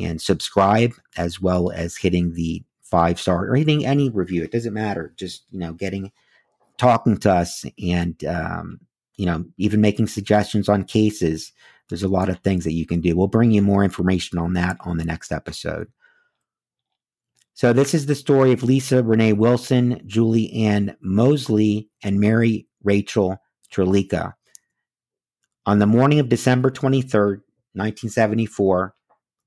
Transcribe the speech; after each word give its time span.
and 0.00 0.20
subscribe, 0.20 0.92
as 1.16 1.40
well 1.40 1.70
as 1.70 1.96
hitting 1.96 2.32
the 2.32 2.64
five 2.92 3.18
star 3.18 3.46
or 3.46 3.56
anything, 3.56 3.86
any 3.86 4.10
review. 4.10 4.42
It 4.42 4.52
doesn't 4.52 4.74
matter. 4.74 5.14
Just, 5.16 5.44
you 5.50 5.58
know, 5.58 5.72
getting, 5.72 6.12
talking 6.76 7.16
to 7.16 7.32
us 7.32 7.64
and, 7.82 8.22
um, 8.26 8.80
you 9.16 9.24
know, 9.24 9.46
even 9.56 9.80
making 9.80 10.08
suggestions 10.08 10.68
on 10.68 10.84
cases. 10.84 11.52
There's 11.88 12.02
a 12.02 12.08
lot 12.08 12.28
of 12.28 12.38
things 12.40 12.64
that 12.64 12.74
you 12.74 12.84
can 12.84 13.00
do. 13.00 13.16
We'll 13.16 13.28
bring 13.28 13.50
you 13.50 13.62
more 13.62 13.82
information 13.82 14.36
on 14.36 14.52
that 14.54 14.76
on 14.80 14.98
the 14.98 15.06
next 15.06 15.32
episode. 15.32 15.88
So, 17.54 17.72
this 17.72 17.94
is 17.94 18.06
the 18.06 18.14
story 18.14 18.52
of 18.52 18.62
Lisa 18.62 19.02
Renee 19.02 19.32
Wilson, 19.32 20.02
Julie 20.06 20.52
Ann 20.52 20.96
Moseley, 21.00 21.88
and 22.02 22.20
Mary 22.20 22.66
Rachel 22.82 23.38
Trlica. 23.70 24.34
On 25.64 25.78
the 25.78 25.86
morning 25.86 26.18
of 26.18 26.28
December 26.28 26.70
23rd, 26.70 27.40
1974, 27.74 28.94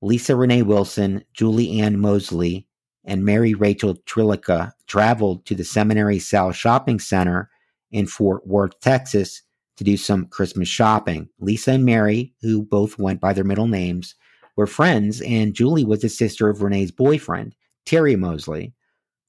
Lisa 0.02 0.36
Renee 0.36 0.62
Wilson, 0.62 1.24
Julie 1.32 1.80
Ann 1.80 1.98
Moseley, 1.98 2.65
and 3.06 3.24
Mary 3.24 3.54
Rachel 3.54 3.96
Trlica 4.04 4.72
traveled 4.86 5.46
to 5.46 5.54
the 5.54 5.64
Seminary 5.64 6.18
South 6.18 6.56
Shopping 6.56 6.98
Center 6.98 7.48
in 7.92 8.06
Fort 8.06 8.46
Worth, 8.46 8.78
Texas, 8.80 9.42
to 9.76 9.84
do 9.84 9.96
some 9.96 10.26
Christmas 10.26 10.68
shopping. 10.68 11.28
Lisa 11.38 11.72
and 11.72 11.84
Mary, 11.84 12.34
who 12.42 12.62
both 12.62 12.98
went 12.98 13.20
by 13.20 13.32
their 13.32 13.44
middle 13.44 13.68
names, 13.68 14.14
were 14.56 14.66
friends, 14.66 15.20
and 15.20 15.54
Julie 15.54 15.84
was 15.84 16.00
the 16.00 16.08
sister 16.08 16.48
of 16.48 16.62
Renee's 16.62 16.90
boyfriend, 16.90 17.54
Terry 17.84 18.16
Moseley. 18.16 18.74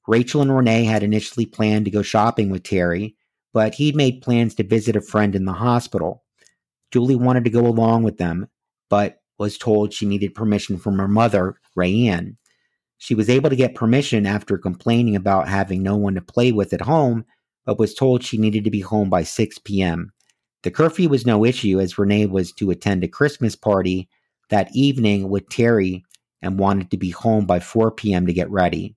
Rachel 0.08 0.42
and 0.42 0.56
Renee 0.56 0.86
had 0.86 1.04
initially 1.04 1.46
planned 1.46 1.86
to 1.86 1.92
go 1.92 2.02
shopping 2.02 2.50
with 2.50 2.64
Terry, 2.64 3.16
but 3.54 3.76
he'd 3.76 3.96
made 3.96 4.22
plans 4.22 4.56
to 4.56 4.64
visit 4.64 4.96
a 4.96 5.02
friend 5.02 5.36
in 5.36 5.46
the 5.46 5.54
hospital. 5.54 6.24
Julie 6.92 7.16
wanted 7.16 7.44
to 7.44 7.50
go 7.50 7.68
along 7.68 8.04
with 8.04 8.18
them, 8.18 8.48
but 8.90 9.22
was 9.38 9.58
told 9.58 9.94
she 9.94 10.06
needed 10.06 10.34
permission 10.34 10.78
from 10.78 10.98
her 10.98 11.08
mother, 11.08 11.58
Rayanne. 11.78 12.38
She 12.98 13.16
was 13.16 13.30
able 13.30 13.50
to 13.50 13.56
get 13.56 13.76
permission 13.76 14.26
after 14.26 14.58
complaining 14.58 15.16
about 15.16 15.48
having 15.48 15.84
no 15.84 15.96
one 15.96 16.16
to 16.16 16.22
play 16.22 16.52
with 16.52 16.74
at 16.74 16.82
home, 16.82 17.26
but 17.66 17.80
was 17.80 17.94
told 17.94 18.24
she 18.24 18.38
needed 18.38 18.64
to 18.64 18.72
be 18.72 18.82
home 18.82 19.10
by 19.10 19.24
6 19.24 19.60
p.m. 19.60 20.12
The 20.64 20.72
curfew 20.72 21.10
was 21.10 21.26
no 21.26 21.46
issue 21.46 21.80
as 21.80 21.98
Renee 21.98 22.26
was 22.26 22.52
to 22.54 22.72
attend 22.72 23.04
a 23.04 23.08
Christmas 23.08 23.56
party 23.56 24.10
that 24.50 24.76
evening 24.76 25.30
with 25.30 25.50
Terry 25.50 26.04
and 26.42 26.60
wanted 26.60 26.92
to 26.92 26.98
be 26.98 27.12
home 27.12 27.46
by 27.46 27.60
4 27.60 27.92
p.m. 27.92 28.26
to 28.26 28.34
get 28.34 28.50
ready. 28.50 28.96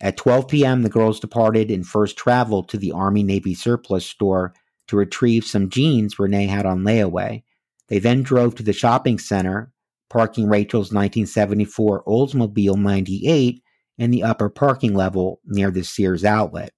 At 0.00 0.16
12 0.18 0.48
p.m., 0.48 0.82
the 0.82 0.90
girls 0.90 1.20
departed 1.20 1.70
and 1.70 1.86
first 1.86 2.16
traveled 2.16 2.68
to 2.68 2.76
the 2.76 2.92
Army 2.92 3.22
Navy 3.22 3.54
surplus 3.54 4.04
store 4.04 4.52
to 4.88 4.96
retrieve 4.96 5.44
some 5.44 5.70
jeans 5.70 6.18
Renee 6.18 6.46
had 6.46 6.66
on 6.66 6.82
layaway. 6.82 7.42
They 7.88 7.98
then 7.98 8.22
drove 8.22 8.54
to 8.56 8.62
the 8.62 8.72
shopping 8.72 9.18
center 9.18 9.72
parking 10.08 10.48
Rachel's 10.48 10.92
1974 10.92 12.04
Oldsmobile 12.04 12.76
98 12.76 13.62
in 13.98 14.10
the 14.10 14.22
upper 14.22 14.48
parking 14.48 14.94
level 14.94 15.40
near 15.44 15.70
the 15.70 15.82
Sears 15.82 16.24
outlet. 16.24 16.72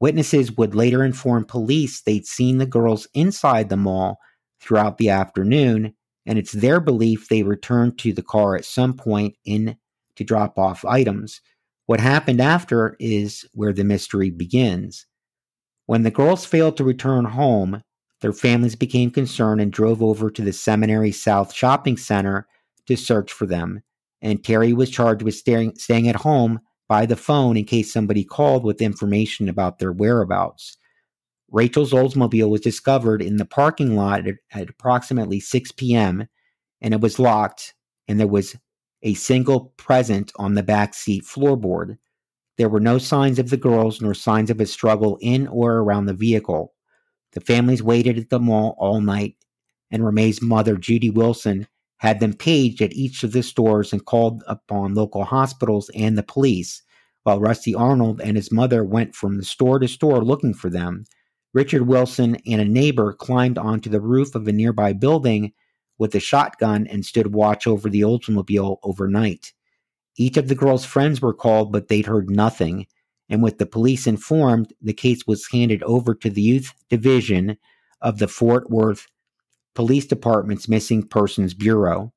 Witnesses 0.00 0.56
would 0.56 0.74
later 0.74 1.04
inform 1.04 1.44
police 1.44 2.00
they'd 2.00 2.26
seen 2.26 2.58
the 2.58 2.66
girls 2.66 3.06
inside 3.14 3.68
the 3.68 3.76
mall 3.76 4.18
throughout 4.60 4.98
the 4.98 5.10
afternoon, 5.10 5.94
and 6.26 6.38
it's 6.38 6.52
their 6.52 6.80
belief 6.80 7.28
they 7.28 7.42
returned 7.42 7.98
to 7.98 8.12
the 8.12 8.22
car 8.22 8.56
at 8.56 8.64
some 8.64 8.94
point 8.94 9.36
in 9.44 9.76
to 10.16 10.24
drop 10.24 10.58
off 10.58 10.84
items. 10.84 11.40
What 11.86 12.00
happened 12.00 12.40
after 12.40 12.96
is 12.98 13.44
where 13.52 13.72
the 13.72 13.84
mystery 13.84 14.30
begins. 14.30 15.06
When 15.86 16.02
the 16.02 16.10
girls 16.10 16.44
failed 16.44 16.76
to 16.76 16.84
return 16.84 17.24
home, 17.24 17.82
their 18.20 18.32
families 18.32 18.76
became 18.76 19.10
concerned 19.10 19.60
and 19.60 19.72
drove 19.72 20.02
over 20.02 20.30
to 20.30 20.42
the 20.42 20.52
Seminary 20.52 21.12
South 21.12 21.52
Shopping 21.54 21.96
Center 21.96 22.46
to 22.86 22.96
search 22.96 23.32
for 23.32 23.46
them. 23.46 23.82
And 24.22 24.44
Terry 24.44 24.72
was 24.72 24.90
charged 24.90 25.22
with 25.22 25.34
staying, 25.34 25.76
staying 25.76 26.08
at 26.08 26.16
home 26.16 26.60
by 26.88 27.06
the 27.06 27.16
phone 27.16 27.56
in 27.56 27.64
case 27.64 27.92
somebody 27.92 28.24
called 28.24 28.64
with 28.64 28.82
information 28.82 29.48
about 29.48 29.78
their 29.78 29.92
whereabouts. 29.92 30.76
Rachel's 31.50 31.92
Oldsmobile 31.92 32.50
was 32.50 32.60
discovered 32.60 33.22
in 33.22 33.36
the 33.36 33.44
parking 33.44 33.96
lot 33.96 34.26
at, 34.26 34.36
at 34.52 34.70
approximately 34.70 35.40
6 35.40 35.72
p.m. 35.72 36.28
and 36.80 36.94
it 36.94 37.00
was 37.00 37.18
locked, 37.18 37.74
and 38.06 38.20
there 38.20 38.26
was 38.26 38.56
a 39.02 39.14
single 39.14 39.72
present 39.76 40.30
on 40.36 40.54
the 40.54 40.62
back 40.62 40.94
seat 40.94 41.24
floorboard. 41.24 41.96
There 42.58 42.68
were 42.68 42.80
no 42.80 42.98
signs 42.98 43.38
of 43.38 43.50
the 43.50 43.56
girls 43.56 44.02
nor 44.02 44.12
signs 44.12 44.50
of 44.50 44.60
a 44.60 44.66
struggle 44.66 45.16
in 45.22 45.46
or 45.48 45.78
around 45.78 46.06
the 46.06 46.12
vehicle. 46.12 46.74
The 47.32 47.40
families 47.40 47.82
waited 47.82 48.18
at 48.18 48.30
the 48.30 48.40
mall 48.40 48.74
all 48.78 49.00
night, 49.00 49.36
and 49.90 50.04
Renee's 50.04 50.42
mother, 50.42 50.76
Judy 50.76 51.10
Wilson, 51.10 51.66
had 51.98 52.18
them 52.18 52.32
paged 52.32 52.80
at 52.80 52.92
each 52.92 53.22
of 53.22 53.32
the 53.32 53.42
stores 53.42 53.92
and 53.92 54.04
called 54.04 54.42
upon 54.46 54.94
local 54.94 55.24
hospitals 55.24 55.90
and 55.94 56.16
the 56.16 56.22
police, 56.22 56.82
while 57.22 57.38
Rusty 57.38 57.74
Arnold 57.74 58.20
and 58.20 58.36
his 58.36 58.50
mother 58.50 58.82
went 58.82 59.14
from 59.14 59.42
store 59.42 59.78
to 59.78 59.86
store 59.86 60.24
looking 60.24 60.54
for 60.54 60.70
them. 60.70 61.04
Richard 61.52 61.86
Wilson 61.86 62.36
and 62.46 62.60
a 62.60 62.64
neighbor 62.64 63.12
climbed 63.12 63.58
onto 63.58 63.90
the 63.90 64.00
roof 64.00 64.34
of 64.34 64.48
a 64.48 64.52
nearby 64.52 64.92
building 64.92 65.52
with 65.98 66.14
a 66.14 66.20
shotgun 66.20 66.86
and 66.86 67.04
stood 67.04 67.34
watch 67.34 67.66
over 67.66 67.90
the 67.90 68.00
Oldsmobile 68.00 68.78
overnight. 68.82 69.52
Each 70.16 70.36
of 70.36 70.48
the 70.48 70.54
girls' 70.54 70.84
friends 70.84 71.20
were 71.20 71.34
called, 71.34 71.72
but 71.72 71.88
they'd 71.88 72.06
heard 72.06 72.30
nothing 72.30 72.86
and 73.30 73.42
with 73.42 73.58
the 73.58 73.66
police 73.66 74.06
informed, 74.08 74.74
the 74.82 74.92
case 74.92 75.26
was 75.26 75.46
handed 75.50 75.82
over 75.84 76.14
to 76.16 76.28
the 76.28 76.42
Youth 76.42 76.74
Division 76.90 77.56
of 78.02 78.18
the 78.18 78.28
Fort 78.28 78.68
Worth 78.68 79.06
Police 79.74 80.06
Department's 80.06 80.68
Missing 80.68 81.04
Persons 81.04 81.54
Bureau. 81.54 82.12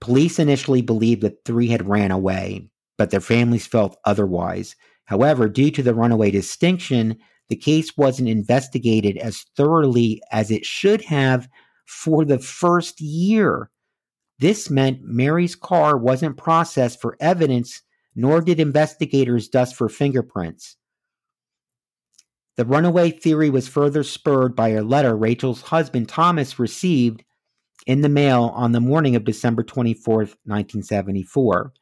Police 0.00 0.38
initially 0.38 0.80
believed 0.80 1.22
that 1.22 1.44
three 1.44 1.68
had 1.68 1.86
ran 1.86 2.10
away, 2.10 2.68
but 2.96 3.10
their 3.10 3.20
families 3.20 3.66
felt 3.66 3.98
otherwise. 4.06 4.74
However, 5.04 5.48
due 5.48 5.70
to 5.70 5.82
the 5.82 5.94
runaway 5.94 6.30
distinction, 6.30 7.18
the 7.48 7.56
case 7.56 7.96
wasn't 7.96 8.28
investigated 8.28 9.18
as 9.18 9.44
thoroughly 9.56 10.22
as 10.32 10.50
it 10.50 10.64
should 10.64 11.02
have 11.02 11.48
for 11.84 12.24
the 12.24 12.38
first 12.38 13.00
year. 13.00 13.70
This 14.38 14.70
meant 14.70 15.02
Mary's 15.02 15.54
car 15.54 15.96
wasn't 15.96 16.36
processed 16.36 17.00
for 17.00 17.16
evidence 17.20 17.82
nor 18.16 18.40
did 18.40 18.58
investigators 18.58 19.48
dust 19.48 19.76
for 19.76 19.88
fingerprints. 19.88 20.76
The 22.56 22.64
runaway 22.64 23.10
theory 23.10 23.50
was 23.50 23.68
further 23.68 24.02
spurred 24.02 24.56
by 24.56 24.70
a 24.70 24.82
letter 24.82 25.14
Rachel's 25.14 25.60
husband 25.60 26.08
Thomas 26.08 26.58
received 26.58 27.22
in 27.86 28.00
the 28.00 28.08
mail 28.08 28.50
on 28.54 28.72
the 28.72 28.80
morning 28.80 29.14
of 29.14 29.24
December 29.24 29.62
24, 29.62 30.16
1974. 30.16 31.72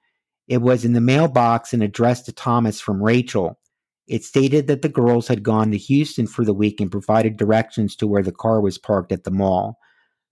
It 0.49 0.61
was 0.61 0.85
in 0.85 0.93
the 0.93 1.01
mailbox 1.01 1.73
and 1.73 1.83
addressed 1.83 2.27
to 2.27 2.33
Thomas 2.33 2.81
from 2.81 3.03
Rachel. 3.03 3.59
It 4.07 4.25
stated 4.25 4.67
that 4.67 4.83
the 4.83 4.89
girls 4.89 5.29
had 5.29 5.45
gone 5.45 5.71
to 5.71 5.79
Houston 5.79 6.27
for 6.27 6.45
the 6.45 6.53
week 6.53 6.81
and 6.81 6.91
provided 6.91 7.37
directions 7.37 7.97
to 7.97 8.07
where 8.07 8.23
the 8.23 8.33
car 8.33 8.61
was 8.61 8.77
parked 8.77 9.13
at 9.13 9.25
the 9.25 9.31
mall. 9.31 9.79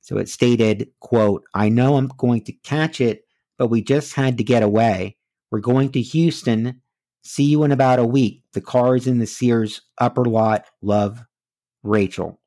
So 0.01 0.19
it 0.19 0.29
stated, 0.29 0.89
quote, 1.01 1.45
I 1.55 1.69
know 1.69 1.97
I'm 1.97 2.09
going 2.19 2.43
to 2.45 2.53
catch 2.53 3.01
it, 3.01 3.23
but 3.57 3.69
we 3.69 3.81
just 3.81 4.15
had 4.15 4.37
to 4.39 4.45
get 4.45 4.65
away. 4.65 5.17
We're 5.53 5.61
going 5.61 5.93
to 5.93 6.01
Houston. 6.01 6.81
See 7.23 7.45
you 7.45 7.63
in 7.63 7.71
about 7.73 7.99
a 7.99 8.07
week. 8.07 8.43
The 8.55 8.63
car 8.63 8.97
is 8.97 9.07
in 9.07 9.19
the 9.19 9.27
Sears 9.27 9.83
upper 9.99 10.25
lot. 10.25 10.65
Love, 10.81 11.23
Rachel. 11.83 12.41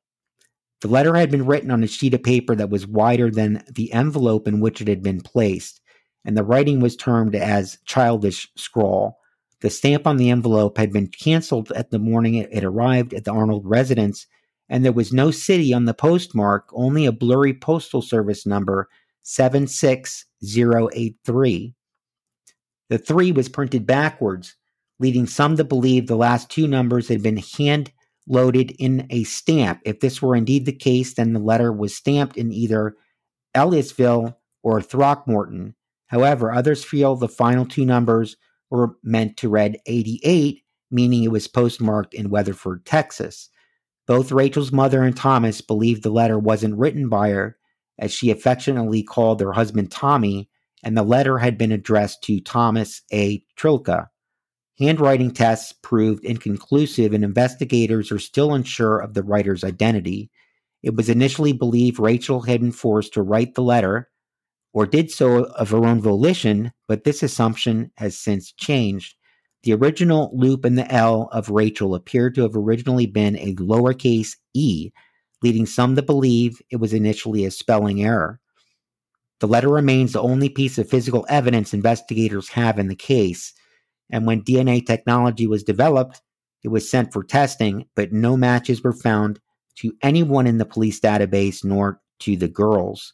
The 0.80 0.88
letter 0.88 1.14
had 1.14 1.30
been 1.30 1.46
written 1.46 1.70
on 1.70 1.84
a 1.84 1.86
sheet 1.86 2.14
of 2.14 2.24
paper 2.24 2.56
that 2.56 2.68
was 2.68 2.84
wider 2.84 3.30
than 3.30 3.62
the 3.72 3.92
envelope 3.92 4.48
in 4.48 4.58
which 4.58 4.80
it 4.80 4.88
had 4.88 5.04
been 5.04 5.20
placed, 5.20 5.80
and 6.24 6.36
the 6.36 6.42
writing 6.42 6.80
was 6.80 6.96
termed 6.96 7.36
as 7.36 7.78
childish 7.86 8.48
scrawl. 8.56 9.20
The 9.60 9.70
stamp 9.70 10.08
on 10.08 10.16
the 10.16 10.30
envelope 10.30 10.76
had 10.76 10.92
been 10.92 11.06
canceled 11.06 11.70
at 11.72 11.92
the 11.92 12.00
morning 12.00 12.34
it 12.34 12.64
arrived 12.64 13.14
at 13.14 13.22
the 13.24 13.30
Arnold 13.30 13.64
residence, 13.64 14.26
and 14.68 14.84
there 14.84 14.90
was 14.90 15.12
no 15.12 15.30
city 15.30 15.72
on 15.72 15.84
the 15.84 15.94
postmark, 15.94 16.68
only 16.72 17.06
a 17.06 17.12
blurry 17.12 17.54
postal 17.54 18.02
service 18.02 18.44
number 18.44 18.88
76083. 19.22 21.75
The 22.88 22.98
3 22.98 23.32
was 23.32 23.48
printed 23.48 23.86
backwards, 23.86 24.56
leading 24.98 25.26
some 25.26 25.56
to 25.56 25.64
believe 25.64 26.06
the 26.06 26.16
last 26.16 26.50
two 26.50 26.68
numbers 26.68 27.08
had 27.08 27.22
been 27.22 27.38
hand 27.38 27.92
loaded 28.28 28.72
in 28.78 29.06
a 29.10 29.24
stamp. 29.24 29.80
If 29.84 30.00
this 30.00 30.20
were 30.20 30.36
indeed 30.36 30.66
the 30.66 30.72
case, 30.72 31.14
then 31.14 31.32
the 31.32 31.40
letter 31.40 31.72
was 31.72 31.94
stamped 31.94 32.36
in 32.36 32.52
either 32.52 32.96
Ellisville 33.54 34.36
or 34.62 34.80
Throckmorton. 34.80 35.74
However, 36.08 36.52
others 36.52 36.84
feel 36.84 37.16
the 37.16 37.28
final 37.28 37.66
two 37.66 37.84
numbers 37.84 38.36
were 38.70 38.96
meant 39.02 39.36
to 39.38 39.48
read 39.48 39.78
88, 39.86 40.62
meaning 40.90 41.24
it 41.24 41.30
was 41.30 41.48
postmarked 41.48 42.14
in 42.14 42.30
Weatherford, 42.30 42.84
Texas. 42.84 43.48
Both 44.06 44.32
Rachel's 44.32 44.72
mother 44.72 45.02
and 45.02 45.16
Thomas 45.16 45.60
believed 45.60 46.02
the 46.02 46.10
letter 46.10 46.38
wasn't 46.38 46.78
written 46.78 47.08
by 47.08 47.30
her, 47.30 47.56
as 47.98 48.12
she 48.12 48.30
affectionately 48.30 49.02
called 49.02 49.38
their 49.38 49.52
husband 49.52 49.90
Tommy, 49.90 50.48
and 50.86 50.96
the 50.96 51.02
letter 51.02 51.38
had 51.38 51.58
been 51.58 51.72
addressed 51.72 52.22
to 52.22 52.40
Thomas 52.40 53.02
A. 53.12 53.42
Trlica. 53.56 54.06
Handwriting 54.78 55.32
tests 55.32 55.72
proved 55.82 56.24
inconclusive, 56.24 57.12
and 57.12 57.24
investigators 57.24 58.12
are 58.12 58.20
still 58.20 58.54
unsure 58.54 59.00
of 59.00 59.12
the 59.12 59.24
writer's 59.24 59.64
identity. 59.64 60.30
It 60.84 60.94
was 60.94 61.08
initially 61.08 61.52
believed 61.52 61.98
Rachel 61.98 62.42
had 62.42 62.60
been 62.60 62.70
forced 62.70 63.14
to 63.14 63.22
write 63.22 63.56
the 63.56 63.64
letter, 63.64 64.10
or 64.72 64.86
did 64.86 65.10
so 65.10 65.46
of 65.46 65.70
her 65.70 65.84
own 65.84 66.00
volition, 66.00 66.70
but 66.86 67.02
this 67.02 67.20
assumption 67.20 67.90
has 67.96 68.16
since 68.16 68.52
changed. 68.52 69.16
The 69.64 69.72
original 69.72 70.30
loop 70.34 70.64
in 70.64 70.76
the 70.76 70.88
L 70.92 71.28
of 71.32 71.50
Rachel 71.50 71.96
appeared 71.96 72.36
to 72.36 72.42
have 72.42 72.54
originally 72.54 73.06
been 73.06 73.36
a 73.38 73.56
lowercase 73.56 74.36
e, 74.54 74.92
leading 75.42 75.66
some 75.66 75.96
to 75.96 76.02
believe 76.02 76.62
it 76.70 76.76
was 76.76 76.92
initially 76.92 77.44
a 77.44 77.50
spelling 77.50 78.04
error. 78.04 78.38
The 79.40 79.48
letter 79.48 79.68
remains 79.68 80.12
the 80.12 80.22
only 80.22 80.48
piece 80.48 80.78
of 80.78 80.88
physical 80.88 81.26
evidence 81.28 81.74
investigators 81.74 82.48
have 82.50 82.78
in 82.78 82.88
the 82.88 82.96
case, 82.96 83.52
and 84.10 84.26
when 84.26 84.42
DNA 84.42 84.84
technology 84.84 85.46
was 85.46 85.62
developed, 85.62 86.22
it 86.62 86.68
was 86.68 86.90
sent 86.90 87.12
for 87.12 87.22
testing, 87.22 87.86
but 87.94 88.12
no 88.12 88.36
matches 88.36 88.82
were 88.82 88.92
found 88.92 89.40
to 89.76 89.92
anyone 90.02 90.46
in 90.46 90.58
the 90.58 90.64
police 90.64 91.00
database 91.00 91.64
nor 91.64 92.00
to 92.20 92.36
the 92.36 92.48
girls. 92.48 93.12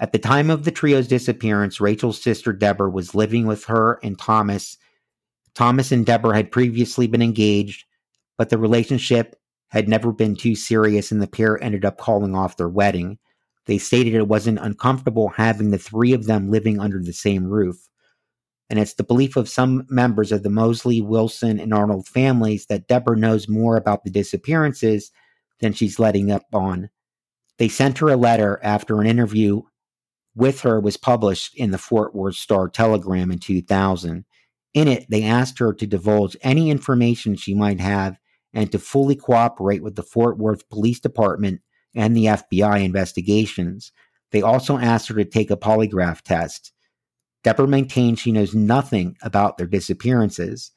At 0.00 0.12
the 0.12 0.18
time 0.18 0.50
of 0.50 0.64
the 0.64 0.72
trio's 0.72 1.06
disappearance, 1.06 1.80
Rachel's 1.80 2.20
sister 2.20 2.52
Deborah 2.52 2.90
was 2.90 3.14
living 3.14 3.46
with 3.46 3.66
her 3.66 4.00
and 4.02 4.18
Thomas. 4.18 4.76
Thomas 5.54 5.92
and 5.92 6.04
Deborah 6.04 6.34
had 6.34 6.50
previously 6.50 7.06
been 7.06 7.22
engaged, 7.22 7.84
but 8.38 8.48
the 8.48 8.58
relationship 8.58 9.36
had 9.68 9.88
never 9.88 10.12
been 10.12 10.34
too 10.34 10.54
serious, 10.54 11.12
and 11.12 11.22
the 11.22 11.26
pair 11.26 11.62
ended 11.62 11.84
up 11.84 11.98
calling 11.98 12.34
off 12.34 12.56
their 12.56 12.68
wedding. 12.68 13.18
They 13.66 13.78
stated 13.78 14.14
it 14.14 14.28
wasn't 14.28 14.58
uncomfortable 14.58 15.28
having 15.28 15.70
the 15.70 15.78
three 15.78 16.12
of 16.12 16.26
them 16.26 16.50
living 16.50 16.80
under 16.80 17.00
the 17.00 17.12
same 17.12 17.44
roof 17.44 17.88
and 18.72 18.80
it's 18.80 18.94
the 18.94 19.04
belief 19.04 19.36
of 19.36 19.50
some 19.50 19.84
members 19.90 20.32
of 20.32 20.42
the 20.42 20.48
Moseley, 20.48 21.02
Wilson, 21.02 21.60
and 21.60 21.74
Arnold 21.74 22.08
families 22.08 22.64
that 22.70 22.88
Deborah 22.88 23.18
knows 23.18 23.46
more 23.46 23.76
about 23.76 24.02
the 24.02 24.10
disappearances 24.10 25.12
than 25.60 25.74
she's 25.74 25.98
letting 25.98 26.30
up 26.30 26.46
on. 26.54 26.88
They 27.58 27.68
sent 27.68 27.98
her 27.98 28.08
a 28.08 28.16
letter 28.16 28.58
after 28.62 28.98
an 28.98 29.06
interview 29.06 29.60
with 30.34 30.62
her 30.62 30.80
was 30.80 30.96
published 30.96 31.54
in 31.54 31.70
the 31.70 31.76
Fort 31.76 32.14
Worth 32.14 32.36
Star 32.36 32.66
Telegram 32.66 33.30
in 33.30 33.40
2000. 33.40 34.24
In 34.72 34.88
it, 34.88 35.04
they 35.10 35.24
asked 35.24 35.58
her 35.58 35.74
to 35.74 35.86
divulge 35.86 36.34
any 36.40 36.70
information 36.70 37.36
she 37.36 37.52
might 37.52 37.78
have 37.78 38.16
and 38.54 38.72
to 38.72 38.78
fully 38.78 39.16
cooperate 39.16 39.82
with 39.82 39.96
the 39.96 40.02
Fort 40.02 40.38
Worth 40.38 40.66
Police 40.70 41.00
Department 41.00 41.60
and 41.94 42.16
the 42.16 42.26
FBI 42.26 42.82
investigations. 42.84 43.92
They 44.30 44.42
also 44.42 44.78
asked 44.78 45.08
her 45.08 45.14
to 45.14 45.24
take 45.24 45.50
a 45.50 45.56
polygraph 45.56 46.22
test. 46.22 46.72
Deborah 47.44 47.68
maintains 47.68 48.20
she 48.20 48.32
knows 48.32 48.54
nothing 48.54 49.16
about 49.22 49.58
their 49.58 49.66
disappearances, 49.66 50.70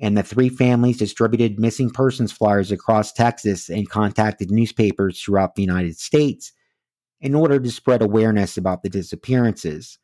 and 0.00 0.16
the 0.16 0.22
three 0.22 0.48
families 0.48 0.98
distributed 0.98 1.58
missing 1.58 1.90
persons 1.90 2.32
flyers 2.32 2.70
across 2.70 3.12
Texas 3.12 3.68
and 3.68 3.88
contacted 3.88 4.50
newspapers 4.50 5.20
throughout 5.20 5.54
the 5.54 5.62
United 5.62 5.98
States 5.98 6.52
in 7.20 7.34
order 7.34 7.58
to 7.58 7.70
spread 7.70 8.02
awareness 8.02 8.56
about 8.56 8.82
the 8.82 8.88
disappearances. 8.88 9.98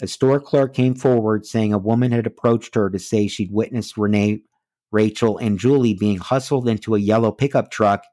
A 0.00 0.06
store 0.06 0.40
clerk 0.40 0.74
came 0.74 0.94
forward 0.94 1.44
saying 1.44 1.72
a 1.72 1.78
woman 1.78 2.12
had 2.12 2.26
approached 2.26 2.74
her 2.74 2.88
to 2.88 2.98
say 2.98 3.26
she'd 3.26 3.52
witnessed 3.52 3.96
Renee, 3.96 4.42
Rachel, 4.90 5.38
and 5.38 5.58
Julie 5.58 5.94
being 5.94 6.18
hustled 6.18 6.68
into 6.68 6.94
a 6.94 7.00
yellow 7.00 7.32
pickup 7.32 7.70
truck 7.70 8.04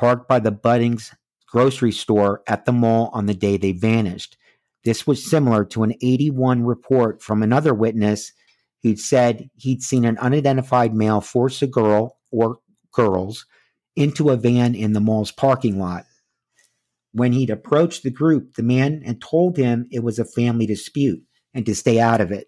parked 0.00 0.26
by 0.26 0.40
the 0.40 0.50
Buddings 0.50 1.14
grocery 1.46 1.92
store 1.92 2.42
at 2.46 2.64
the 2.64 2.72
mall 2.72 3.10
on 3.12 3.26
the 3.26 3.34
day 3.34 3.58
they 3.58 3.72
vanished. 3.72 4.38
This 4.82 5.06
was 5.06 5.28
similar 5.28 5.62
to 5.66 5.82
an 5.82 5.92
81 6.00 6.62
report 6.62 7.22
from 7.22 7.42
another 7.42 7.74
witness 7.74 8.32
who'd 8.82 8.98
said 8.98 9.50
he'd 9.56 9.82
seen 9.82 10.06
an 10.06 10.16
unidentified 10.16 10.94
male 10.94 11.20
force 11.20 11.60
a 11.60 11.66
girl 11.66 12.16
or 12.30 12.60
girls 12.94 13.44
into 13.94 14.30
a 14.30 14.36
van 14.36 14.74
in 14.74 14.94
the 14.94 15.00
mall's 15.00 15.32
parking 15.32 15.78
lot. 15.78 16.06
When 17.12 17.32
he'd 17.32 17.50
approached 17.50 18.02
the 18.02 18.10
group, 18.10 18.54
the 18.54 18.62
man 18.62 19.02
had 19.02 19.20
told 19.20 19.58
him 19.58 19.86
it 19.90 20.02
was 20.02 20.18
a 20.18 20.24
family 20.24 20.64
dispute 20.64 21.22
and 21.52 21.66
to 21.66 21.74
stay 21.74 22.00
out 22.00 22.22
of 22.22 22.32
it. 22.32 22.46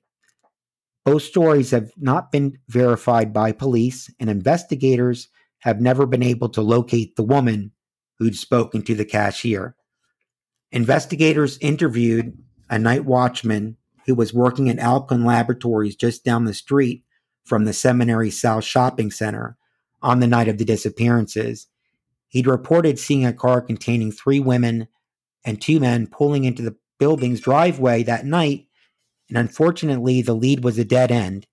Both 1.05 1.25
stories 1.25 1.73
have 1.73 1.91
not 1.99 2.33
been 2.33 2.57
verified 2.69 3.35
by 3.35 3.53
police, 3.53 4.09
and 4.19 4.31
investigators 4.31 5.29
have 5.63 5.81
never 5.81 6.07
been 6.07 6.23
able 6.23 6.49
to 6.51 6.61
locate 6.61 7.17
the 7.17 7.23
woman 7.23 7.73
who'd 8.19 8.37
spoken 8.37 8.83
to 8.83 8.95
the 8.95 9.05
cashier. 9.05 9.75
Investigators 10.71 11.59
interviewed 11.61 12.37
a 12.69 12.79
night 12.79 13.05
watchman 13.05 13.77
who 14.07 14.15
was 14.15 14.35
working 14.35 14.69
at 14.69 14.79
Alcon 14.79 15.25
Laboratories 15.25 15.95
just 15.95 16.25
down 16.25 16.45
the 16.45 16.55
street 16.55 17.05
from 17.45 17.65
the 17.65 17.73
Seminary 17.73 18.31
South 18.31 18.65
Shopping 18.65 19.11
Center 19.11 19.57
on 20.01 20.21
the 20.21 20.27
night 20.27 20.49
of 20.49 20.59
the 20.59 20.65
disappearances. 20.65 21.69
He'd 22.29 22.47
reported 22.47 22.99
seeing 22.99 23.25
a 23.25 23.33
car 23.33 23.61
containing 23.61 24.11
three 24.11 24.41
women 24.41 24.89
and 25.45 25.61
two 25.61 25.79
men 25.79 26.07
pulling 26.07 26.45
into 26.45 26.63
the 26.63 26.77
building's 26.99 27.41
driveway 27.41 28.03
that 28.05 28.25
night, 28.27 28.67
and 29.29 29.39
unfortunately, 29.39 30.23
the 30.23 30.35
lead 30.35 30.65
was 30.65 30.79
a 30.79 30.85
dead 30.85 31.13
end. 31.13 31.47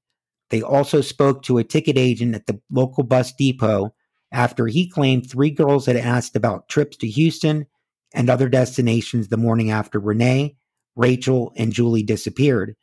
They 0.49 0.61
also 0.61 1.01
spoke 1.01 1.43
to 1.43 1.59
a 1.59 1.63
ticket 1.63 1.97
agent 1.97 2.33
at 2.33 2.47
the 2.47 2.59
local 2.71 3.03
bus 3.03 3.33
depot 3.33 3.93
after 4.31 4.67
he 4.67 4.87
claimed 4.87 5.29
three 5.29 5.49
girls 5.49 5.85
had 5.85 5.95
asked 5.95 6.35
about 6.35 6.69
trips 6.69 6.97
to 6.97 7.07
Houston 7.07 7.65
and 8.13 8.29
other 8.29 8.49
destinations 8.49 9.27
the 9.27 9.37
morning 9.37 9.71
after 9.71 9.99
Renee, 9.99 10.55
Rachel, 10.95 11.53
and 11.55 11.73
Julie 11.73 12.03
disappeared. 12.03 12.75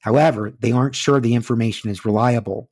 However, 0.00 0.52
they 0.58 0.72
aren't 0.72 0.94
sure 0.94 1.20
the 1.20 1.34
information 1.34 1.90
is 1.90 2.04
reliable. 2.04 2.68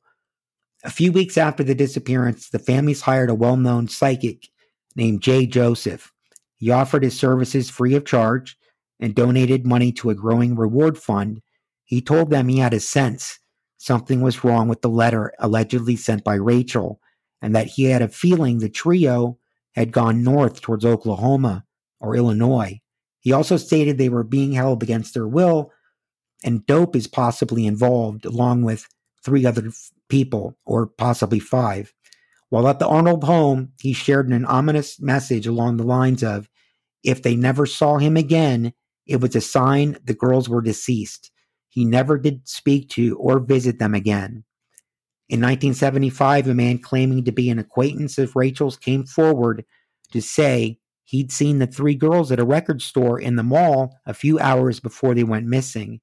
A 0.83 0.89
few 0.89 1.11
weeks 1.11 1.37
after 1.37 1.63
the 1.63 1.75
disappearance, 1.75 2.49
the 2.49 2.59
families 2.59 3.01
hired 3.01 3.29
a 3.29 3.35
well 3.35 3.57
known 3.57 3.87
psychic 3.87 4.49
named 4.95 5.21
Jay 5.21 5.45
Joseph. 5.45 6.11
He 6.57 6.71
offered 6.71 7.03
his 7.03 7.17
services 7.19 7.69
free 7.69 7.95
of 7.95 8.05
charge 8.05 8.57
and 8.99 9.15
donated 9.15 9.65
money 9.65 9.91
to 9.93 10.09
a 10.09 10.15
growing 10.15 10.55
reward 10.55 10.97
fund. 10.97 11.41
He 11.85 12.01
told 12.01 12.29
them 12.29 12.47
he 12.47 12.59
had 12.59 12.73
a 12.73 12.79
sense 12.79 13.39
something 13.77 14.21
was 14.21 14.43
wrong 14.43 14.67
with 14.67 14.81
the 14.81 14.89
letter 14.89 15.33
allegedly 15.39 15.95
sent 15.95 16.23
by 16.23 16.35
Rachel 16.35 17.00
and 17.41 17.55
that 17.55 17.67
he 17.67 17.85
had 17.85 18.01
a 18.01 18.07
feeling 18.07 18.59
the 18.59 18.69
trio 18.69 19.37
had 19.73 19.91
gone 19.91 20.23
north 20.23 20.61
towards 20.61 20.85
Oklahoma 20.85 21.65
or 21.99 22.15
Illinois. 22.15 22.81
He 23.19 23.31
also 23.31 23.57
stated 23.57 23.97
they 23.97 24.09
were 24.09 24.23
being 24.23 24.51
held 24.53 24.83
against 24.83 25.13
their 25.13 25.27
will 25.27 25.71
and 26.43 26.65
dope 26.65 26.95
is 26.95 27.07
possibly 27.07 27.65
involved 27.65 28.25
along 28.25 28.63
with 28.63 28.87
three 29.23 29.45
other 29.45 29.67
f- 29.67 29.91
people 30.09 30.57
or 30.65 30.87
possibly 30.87 31.39
five. 31.39 31.93
While 32.49 32.67
at 32.67 32.79
the 32.79 32.87
Arnold 32.87 33.23
home, 33.23 33.71
he 33.79 33.93
shared 33.93 34.27
an 34.27 34.45
ominous 34.45 34.99
message 34.99 35.47
along 35.47 35.77
the 35.77 35.83
lines 35.83 36.23
of 36.23 36.49
if 37.03 37.21
they 37.21 37.35
never 37.35 37.65
saw 37.65 37.97
him 37.97 38.17
again, 38.17 38.73
it 39.07 39.21
was 39.21 39.35
a 39.35 39.41
sign 39.41 39.97
the 40.03 40.13
girls 40.13 40.49
were 40.49 40.61
deceased. 40.61 41.31
He 41.69 41.85
never 41.85 42.17
did 42.17 42.47
speak 42.47 42.89
to 42.89 43.17
or 43.17 43.39
visit 43.39 43.79
them 43.79 43.95
again. 43.95 44.43
In 45.31 45.39
1975, 45.39 46.49
a 46.49 46.53
man 46.53 46.77
claiming 46.77 47.23
to 47.23 47.31
be 47.31 47.49
an 47.49 47.57
acquaintance 47.57 48.17
of 48.17 48.35
Rachel's 48.35 48.75
came 48.75 49.05
forward 49.05 49.63
to 50.11 50.21
say 50.21 50.77
he'd 51.05 51.31
seen 51.31 51.59
the 51.59 51.67
three 51.67 51.95
girls 51.95 52.33
at 52.33 52.39
a 52.41 52.43
record 52.43 52.81
store 52.81 53.17
in 53.17 53.37
the 53.37 53.41
mall 53.43 53.97
a 54.05 54.13
few 54.13 54.39
hours 54.39 54.81
before 54.81 55.15
they 55.15 55.23
went 55.23 55.45
missing. 55.45 56.01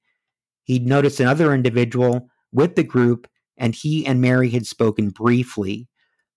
He'd 0.64 0.86
noticed 0.86 1.20
another 1.20 1.52
individual 1.52 2.30
with 2.52 2.74
the 2.74 2.82
group, 2.82 3.28
and 3.58 3.74
he 3.74 4.06
and 4.06 4.18
Mary 4.18 4.48
had 4.48 4.64
spoken 4.64 5.10
briefly. 5.10 5.88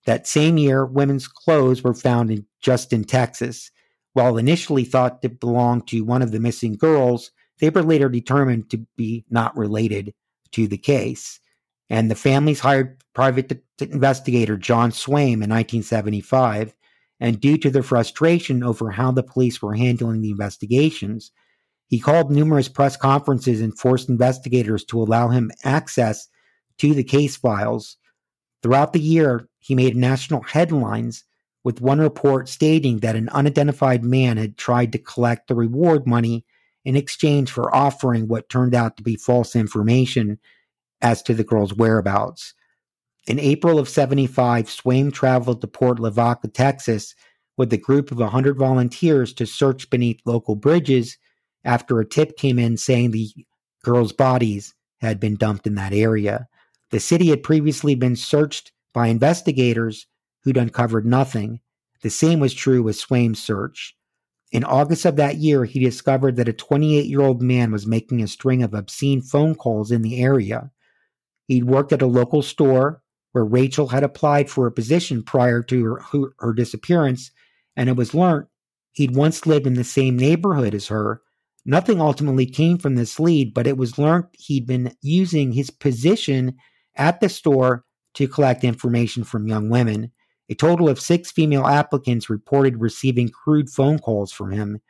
That 0.06 0.28
same 0.28 0.58
year, 0.58 0.86
women's 0.86 1.30
clothes 1.30 1.86
were 1.86 1.94
found 1.94 2.30
in 2.30 2.46
Justin, 2.60 3.06
Texas. 3.06 3.72
While 4.12 4.36
initially 4.36 4.84
thought 4.84 5.22
to 5.22 5.30
belong 5.30 5.84
to 5.84 6.02
one 6.02 6.22
of 6.22 6.34
the 6.34 6.42
missing 6.42 6.76
girls, 6.76 7.32
they 7.62 7.70
were 7.70 7.84
later 7.84 8.10
determined 8.10 8.70
to 8.72 8.86
be 8.98 9.24
not 9.30 9.56
related 9.56 10.14
to 10.52 10.68
the 10.68 10.78
case. 10.78 11.40
And 11.92 12.10
the 12.10 12.16
families 12.16 12.62
hired 12.62 13.04
private 13.14 13.66
investigator 13.82 14.56
John 14.56 14.92
Swaim 14.92 15.44
in 15.44 15.50
1975. 15.50 16.74
And 17.20 17.42
due 17.42 17.58
to 17.58 17.70
their 17.70 17.84
frustration 17.84 18.64
over 18.64 18.92
how 18.92 19.12
the 19.12 19.22
police 19.22 19.62
were 19.62 19.76
handling 19.76 20.22
the 20.22 20.32
investigations, 20.32 21.34
he 21.88 22.00
called 22.00 22.32
numerous 22.32 22.70
press 22.70 22.96
conferences 22.96 23.60
and 23.60 23.78
forced 23.78 24.08
investigators 24.08 24.86
to 24.86 25.02
allow 25.02 25.28
him 25.28 25.52
access 25.66 26.30
to 26.78 26.94
the 26.94 27.04
case 27.04 27.36
files. 27.36 27.98
Throughout 28.64 28.94
the 28.94 29.02
year, 29.02 29.50
he 29.60 29.76
made 29.76 29.98
national 29.98 30.44
headlines 30.44 31.26
with 31.66 31.82
one 31.82 32.00
report 32.00 32.48
stating 32.48 33.00
that 33.00 33.18
an 33.18 33.28
unidentified 33.30 34.06
man 34.06 34.38
had 34.38 34.58
tried 34.58 34.94
to 34.94 34.98
collect 34.98 35.50
the 35.50 35.56
reward 35.56 36.08
money 36.08 36.46
in 36.86 36.96
exchange 36.96 37.52
for 37.52 37.76
offering 37.76 38.30
what 38.30 38.48
turned 38.48 38.74
out 38.74 38.96
to 38.96 39.04
be 39.04 39.18
false 39.18 39.58
information 39.58 40.40
as 41.01 41.22
to 41.24 41.34
the 41.34 41.43
girl's 41.43 41.74
whereabouts. 41.74 42.53
In 43.27 43.39
April 43.39 43.77
of 43.77 43.89
75, 43.89 44.65
Swaim 44.65 45.13
traveled 45.13 45.62
to 45.62 45.67
Port 45.67 46.00
Lavaca, 46.00 46.48
Texas, 46.48 47.13
with 47.58 47.72
a 47.74 47.77
group 47.77 48.12
of 48.12 48.17
100 48.17 48.58
volunteers 48.58 49.34
to 49.34 49.46
search 49.46 49.89
beneath 49.89 50.20
local 50.25 50.55
bridges 50.55 51.17
after 51.63 52.00
a 52.00 52.08
tip 52.08 52.38
came 52.38 52.58
in 52.58 52.77
saying 52.77 53.12
the 53.12 53.29
girls' 53.84 54.13
bodies 54.13 54.74
had 55.00 55.20
been 55.20 55.36
dumped 55.36 55.67
in 55.67 55.75
that 55.75 55.93
area. 55.93 56.48
The 56.89 57.00
city 57.00 57.27
had 57.27 57.43
previously 57.43 57.96
been 57.96 58.15
searched 58.15 58.72
by 58.93 59.08
investigators 59.08 60.08
who'd 60.43 60.58
uncovered 60.58 61.05
nothing. 61.05 61.60
The 62.01 62.10
same 62.10 62.39
was 62.39 62.53
true 62.53 62.84
with 62.84 62.98
Swaim's 62.98 63.41
search. 63.41 63.96
In 64.51 64.63
August 64.63 65.05
of 65.05 65.15
that 65.15 65.38
year, 65.38 65.65
he 65.65 65.79
discovered 65.79 66.36
that 66.36 66.50
a 66.50 66.53
28 66.53 67.05
year 67.05 67.22
old 67.22 67.41
man 67.41 67.72
was 67.72 67.88
making 67.88 68.22
a 68.22 68.27
string 68.27 68.63
of 68.63 68.74
obscene 68.74 69.22
phone 69.22 69.55
calls 69.55 69.91
in 69.91 70.01
the 70.01 70.22
area. 70.22 70.72
He'd 71.48 71.66
worked 71.66 71.92
at 71.92 72.02
a 72.02 72.08
local 72.08 72.42
store 72.42 73.02
where 73.32 73.46
Rachel 73.46 73.88
had 73.88 74.04
applied 74.04 74.50
for 74.50 74.68
a 74.68 74.72
position 74.72 75.24
prior 75.24 75.64
to 75.64 75.84
her, 75.86 76.34
her, 76.40 76.54
disappearance, 76.54 77.32
and 77.76 77.90
it 77.90 77.96
was 77.96 78.14
learnt 78.14 78.48
he'd 78.94 79.16
once 79.16 79.46
lived 79.46 79.68
in 79.68 79.76
the 79.76 79.84
same 79.84 80.18
neighborhood 80.18 80.76
as 80.76 80.88
her. 80.88 81.22
Nothing 81.66 82.02
ultimately 82.02 82.46
came 82.46 82.78
from 82.78 82.96
this 82.96 83.20
lead, 83.20 83.54
but 83.54 83.68
it 83.68 83.78
was 83.78 83.98
learnt 83.98 84.26
he'd 84.34 84.66
been 84.66 84.96
using 85.02 85.52
his 85.54 85.70
position 85.70 86.56
at 86.96 87.22
the 87.22 87.30
store 87.30 87.86
to 88.16 88.28
collect 88.28 88.64
information 88.64 89.24
from 89.24 89.48
young 89.48 89.70
women. 89.70 90.12
A 90.50 90.56
total 90.56 90.90
of 90.90 91.00
six 91.00 91.32
female 91.32 91.66
applicants 91.66 92.30
reported 92.30 92.82
receiving 92.82 93.30
crude 93.30 93.70
phone 93.70 94.00
calls 94.00 94.34
from 94.34 94.52
him. 94.52 94.82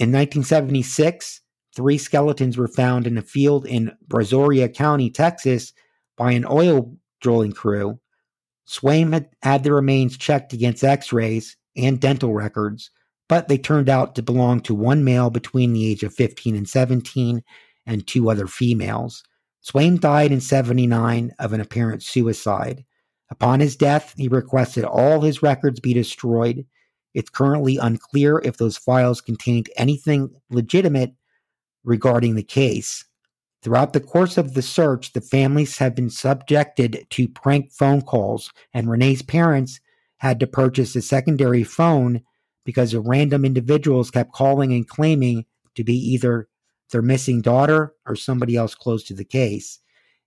In 0.00 0.12
1976, 0.12 1.42
three 1.78 1.96
skeletons 1.96 2.58
were 2.58 2.66
found 2.66 3.06
in 3.06 3.16
a 3.16 3.22
field 3.22 3.64
in 3.64 3.92
Brazoria 4.08 4.74
County, 4.74 5.10
Texas, 5.10 5.72
by 6.16 6.32
an 6.32 6.44
oil 6.44 6.92
drilling 7.20 7.52
crew. 7.52 8.00
Swaim 8.66 9.12
had 9.12 9.28
had 9.42 9.62
the 9.62 9.72
remains 9.72 10.18
checked 10.18 10.52
against 10.52 10.82
x 10.82 11.12
rays 11.12 11.56
and 11.76 12.00
dental 12.00 12.34
records, 12.34 12.90
but 13.28 13.46
they 13.46 13.58
turned 13.58 13.88
out 13.88 14.16
to 14.16 14.22
belong 14.24 14.60
to 14.62 14.74
one 14.74 15.04
male 15.04 15.30
between 15.30 15.72
the 15.72 15.86
age 15.86 16.02
of 16.02 16.12
15 16.12 16.56
and 16.56 16.68
17 16.68 17.44
and 17.86 18.06
two 18.08 18.28
other 18.28 18.48
females. 18.48 19.22
Swaim 19.64 20.00
died 20.00 20.32
in 20.32 20.40
79 20.40 21.30
of 21.38 21.52
an 21.52 21.60
apparent 21.60 22.02
suicide. 22.02 22.84
Upon 23.30 23.60
his 23.60 23.76
death, 23.76 24.14
he 24.16 24.26
requested 24.26 24.82
all 24.82 25.20
his 25.20 25.44
records 25.44 25.78
be 25.78 25.94
destroyed. 25.94 26.66
It's 27.14 27.30
currently 27.30 27.76
unclear 27.76 28.42
if 28.44 28.56
those 28.56 28.76
files 28.76 29.20
contained 29.20 29.70
anything 29.76 30.30
legitimate 30.50 31.14
regarding 31.84 32.34
the 32.34 32.42
case. 32.42 33.04
Throughout 33.62 33.92
the 33.92 34.00
course 34.00 34.38
of 34.38 34.54
the 34.54 34.62
search, 34.62 35.12
the 35.12 35.20
families 35.20 35.78
have 35.78 35.94
been 35.94 36.10
subjected 36.10 37.06
to 37.10 37.28
prank 37.28 37.72
phone 37.72 38.02
calls, 38.02 38.50
and 38.72 38.88
Renee's 38.88 39.22
parents 39.22 39.80
had 40.18 40.38
to 40.40 40.46
purchase 40.46 40.94
a 40.94 41.02
secondary 41.02 41.64
phone 41.64 42.22
because 42.64 42.94
random 42.94 43.44
individuals 43.44 44.10
kept 44.10 44.32
calling 44.32 44.72
and 44.72 44.86
claiming 44.86 45.44
to 45.74 45.82
be 45.82 45.94
either 45.94 46.48
their 46.90 47.02
missing 47.02 47.40
daughter 47.40 47.94
or 48.06 48.14
somebody 48.14 48.56
else 48.56 48.74
close 48.74 49.02
to 49.04 49.14
the 49.14 49.24
case. 49.24 49.80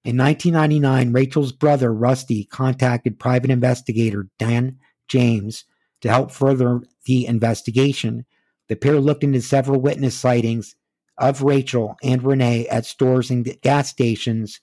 In 0.04 0.18
1999, 0.18 1.14
Rachel's 1.14 1.52
brother, 1.52 1.94
Rusty, 1.94 2.46
contacted 2.46 3.20
private 3.20 3.52
investigator 3.52 4.28
Dan 4.40 4.78
James 5.08 5.66
to 6.02 6.10
help 6.10 6.32
further 6.32 6.82
the 7.06 7.28
investigation. 7.28 8.26
The 8.68 8.76
pair 8.76 9.00
looked 9.00 9.24
into 9.24 9.42
several 9.42 9.80
witness 9.80 10.18
sightings 10.18 10.76
of 11.22 11.44
Rachel 11.44 11.96
and 12.04 12.24
Renee 12.24 12.68
at 12.68 12.86
stores 12.86 13.30
and 13.30 13.56
gas 13.62 13.90
stations 13.90 14.60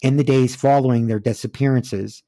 in 0.00 0.16
the 0.16 0.24
days 0.24 0.54
following 0.56 1.06
their 1.06 1.18
disappearances. 1.18 2.22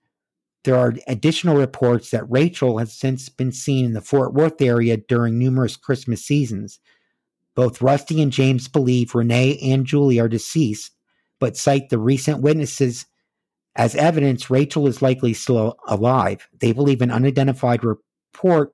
There 0.65 0.77
are 0.77 0.95
additional 1.07 1.57
reports 1.57 2.11
that 2.11 2.29
Rachel 2.31 2.79
has 2.79 2.93
since 2.93 3.29
been 3.29 3.53
seen 3.53 3.85
in 3.85 3.93
the 3.93 4.01
Fort 4.01 4.35
Worth 4.35 4.61
area 4.61 4.97
during 4.97 5.39
numerous 5.39 5.77
Christmas 5.77 6.25
seasons. 6.25 6.81
Both 7.55 7.81
Rusty 7.81 8.21
and 8.21 8.33
James 8.33 8.67
believe 8.67 9.15
Renee 9.15 9.59
and 9.63 9.87
Julie 9.87 10.19
are 10.19 10.29
deceased, 10.29 10.93
but 11.39 11.57
cite 11.57 11.91
the 11.91 11.99
recent 11.99 12.43
witnesses 12.43 13.07
as 13.77 13.95
evidence 13.95 14.51
Rachel 14.51 14.87
is 14.87 15.03
likely 15.03 15.33
still 15.33 15.77
alive. 15.87 16.49
They 16.59 16.73
believe 16.73 17.03
an 17.03 17.11
unidentified 17.11 17.85
report 17.85 18.73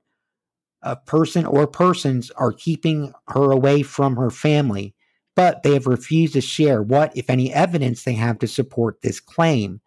a 0.82 0.96
person 0.96 1.44
or 1.44 1.66
persons 1.66 2.30
are 2.32 2.52
keeping 2.52 3.12
her 3.28 3.50
away 3.50 3.82
from 3.82 4.16
her 4.16 4.30
family, 4.30 4.94
but 5.36 5.62
they 5.62 5.74
have 5.74 5.86
refused 5.86 6.32
to 6.34 6.40
share 6.40 6.82
what, 6.82 7.16
if 7.16 7.30
any, 7.30 7.52
evidence 7.52 8.02
they 8.02 8.14
have 8.14 8.38
to 8.38 8.48
support 8.48 9.02
this 9.02 9.20
claim. 9.20 9.80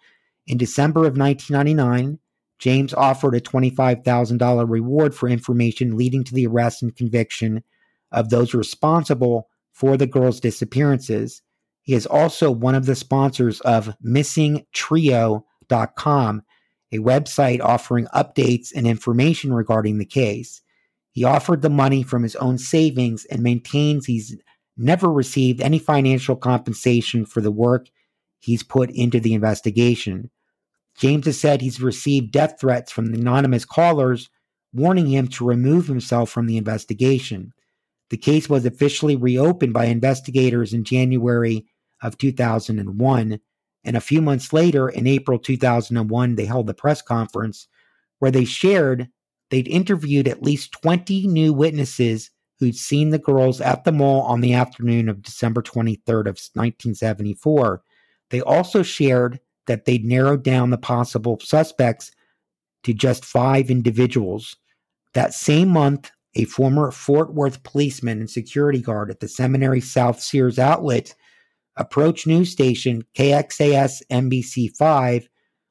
In 0.45 0.57
December 0.57 1.01
of 1.01 1.17
1999, 1.17 2.19
James 2.59 2.93
offered 2.93 3.35
a 3.35 3.41
$25,000 3.41 4.69
reward 4.69 5.15
for 5.15 5.27
information 5.27 5.97
leading 5.97 6.23
to 6.23 6.33
the 6.33 6.47
arrest 6.47 6.81
and 6.81 6.95
conviction 6.95 7.63
of 8.12 8.29
those 8.29 8.53
responsible 8.53 9.50
for 9.71 9.97
the 9.97 10.07
girls' 10.07 10.39
disappearances. 10.39 11.41
He 11.81 11.93
is 11.93 12.05
also 12.05 12.51
one 12.51 12.75
of 12.75 12.85
the 12.85 12.95
sponsors 12.95 13.59
of 13.62 13.95
MissingTrio.com, 14.05 16.43
a 16.91 17.00
website 17.00 17.62
offering 17.62 18.05
updates 18.13 18.71
and 18.73 18.88
information 18.88 19.53
regarding 19.53 19.97
the 19.97 20.05
case. 20.05 20.62
He 21.13 21.24
offered 21.24 21.62
the 21.62 21.70
money 21.70 22.03
from 22.03 22.24
his 22.24 22.36
own 22.36 22.58
savings 22.58 23.25
and 23.25 23.41
maintains 23.41 24.05
he's 24.05 24.36
never 24.75 25.12
received 25.12 25.62
any 25.62 25.77
financial 25.79 26.36
compensation 26.36 27.25
for 27.25 27.39
the 27.39 27.51
work 27.51 27.88
he's 28.39 28.63
put 28.63 28.89
into 28.91 29.20
the 29.20 29.34
investigation. 29.34 30.32
James 30.98 31.25
has 31.27 31.39
said 31.39 31.62
he's 31.62 31.79
received 31.79 32.32
death 32.32 32.55
threats 32.60 32.91
from 32.91 33.13
anonymous 33.13 33.63
callers 33.63 34.29
warning 34.74 35.08
him 35.08 35.27
to 35.27 35.46
remove 35.46 35.86
himself 35.86 36.32
from 36.32 36.48
the 36.48 36.58
investigation. 36.58 37.53
The 38.10 38.17
case 38.17 38.50
was 38.50 38.65
officially 38.65 39.15
reopened 39.15 39.74
by 39.74 39.86
investigators 39.86 40.74
in 40.74 40.84
January 40.84 41.65
of 42.01 42.17
2001, 42.17 43.39
and 43.86 43.98
a 43.98 44.01
few 44.01 44.22
months 44.22 44.51
later, 44.51 44.89
in 44.89 45.05
April 45.05 45.38
2001, 45.38 46.36
they 46.36 46.46
held 46.46 46.70
a 46.70 46.74
press 46.74 47.01
conference 47.03 47.67
where 48.17 48.32
they 48.32 48.46
shared 48.46 49.10
they'd 49.53 49.67
interviewed 49.67 50.27
at 50.27 50.41
least 50.41 50.72
20 50.72 51.27
new 51.27 51.53
witnesses 51.53 52.31
who'd 52.60 52.75
seen 52.75 53.12
the 53.12 53.19
girls 53.19 53.62
at 53.62 53.83
the 53.83 53.91
mall 53.91 54.22
on 54.24 54.41
the 54.41 54.51
afternoon 54.51 55.07
of 55.07 55.22
December 55.22 55.62
23rd 55.62 56.22
of 56.22 56.39
1974. 56.55 57.83
They 58.31 58.41
also 58.41 58.81
shared 58.81 59.39
that 59.67 59.86
they'd 59.86 60.05
narrowed 60.05 60.41
down 60.41 60.72
the 60.72 60.79
possible 60.79 61.39
suspects 61.39 62.10
to 62.81 62.95
just 62.95 63.24
five 63.24 63.69
individuals. 63.69 64.55
That 65.13 65.36
same 65.36 65.69
month, 65.69 66.10
a 66.33 66.45
former 66.45 66.89
Fort 66.89 67.36
Worth 67.36 67.62
policeman 67.62 68.22
and 68.22 68.29
security 68.31 68.81
guard 68.81 69.12
at 69.12 69.19
the 69.19 69.27
Seminary 69.27 69.81
South 69.81 70.19
Sears 70.19 70.57
outlet 70.57 71.13
approached 71.75 72.25
news 72.25 72.51
station 72.51 73.03
KXAS 73.15 74.01
NBC5 74.10 75.27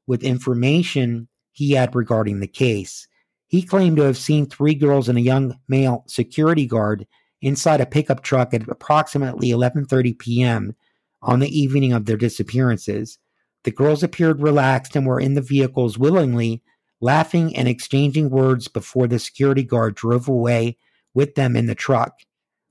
with 0.06 0.22
information 0.22 1.26
he 1.50 1.72
had 1.72 1.96
regarding 1.96 2.38
the 2.38 2.46
case. 2.46 3.08
He 3.52 3.60
claimed 3.60 3.98
to 3.98 4.04
have 4.04 4.16
seen 4.16 4.46
three 4.46 4.74
girls 4.74 5.10
and 5.10 5.18
a 5.18 5.20
young 5.20 5.58
male 5.68 6.04
security 6.06 6.66
guard 6.66 7.06
inside 7.42 7.82
a 7.82 7.86
pickup 7.86 8.22
truck 8.22 8.54
at 8.54 8.66
approximately 8.66 9.50
11:30 9.50 10.18
p.m. 10.18 10.74
on 11.20 11.40
the 11.40 11.60
evening 11.60 11.92
of 11.92 12.06
their 12.06 12.16
disappearances. 12.16 13.18
The 13.64 13.70
girls 13.70 14.02
appeared 14.02 14.40
relaxed 14.40 14.96
and 14.96 15.06
were 15.06 15.20
in 15.20 15.34
the 15.34 15.42
vehicles 15.42 15.98
willingly, 15.98 16.62
laughing 17.02 17.54
and 17.54 17.68
exchanging 17.68 18.30
words 18.30 18.68
before 18.68 19.06
the 19.06 19.18
security 19.18 19.64
guard 19.64 19.96
drove 19.96 20.28
away 20.28 20.78
with 21.12 21.34
them 21.34 21.54
in 21.54 21.66
the 21.66 21.74
truck. 21.74 22.20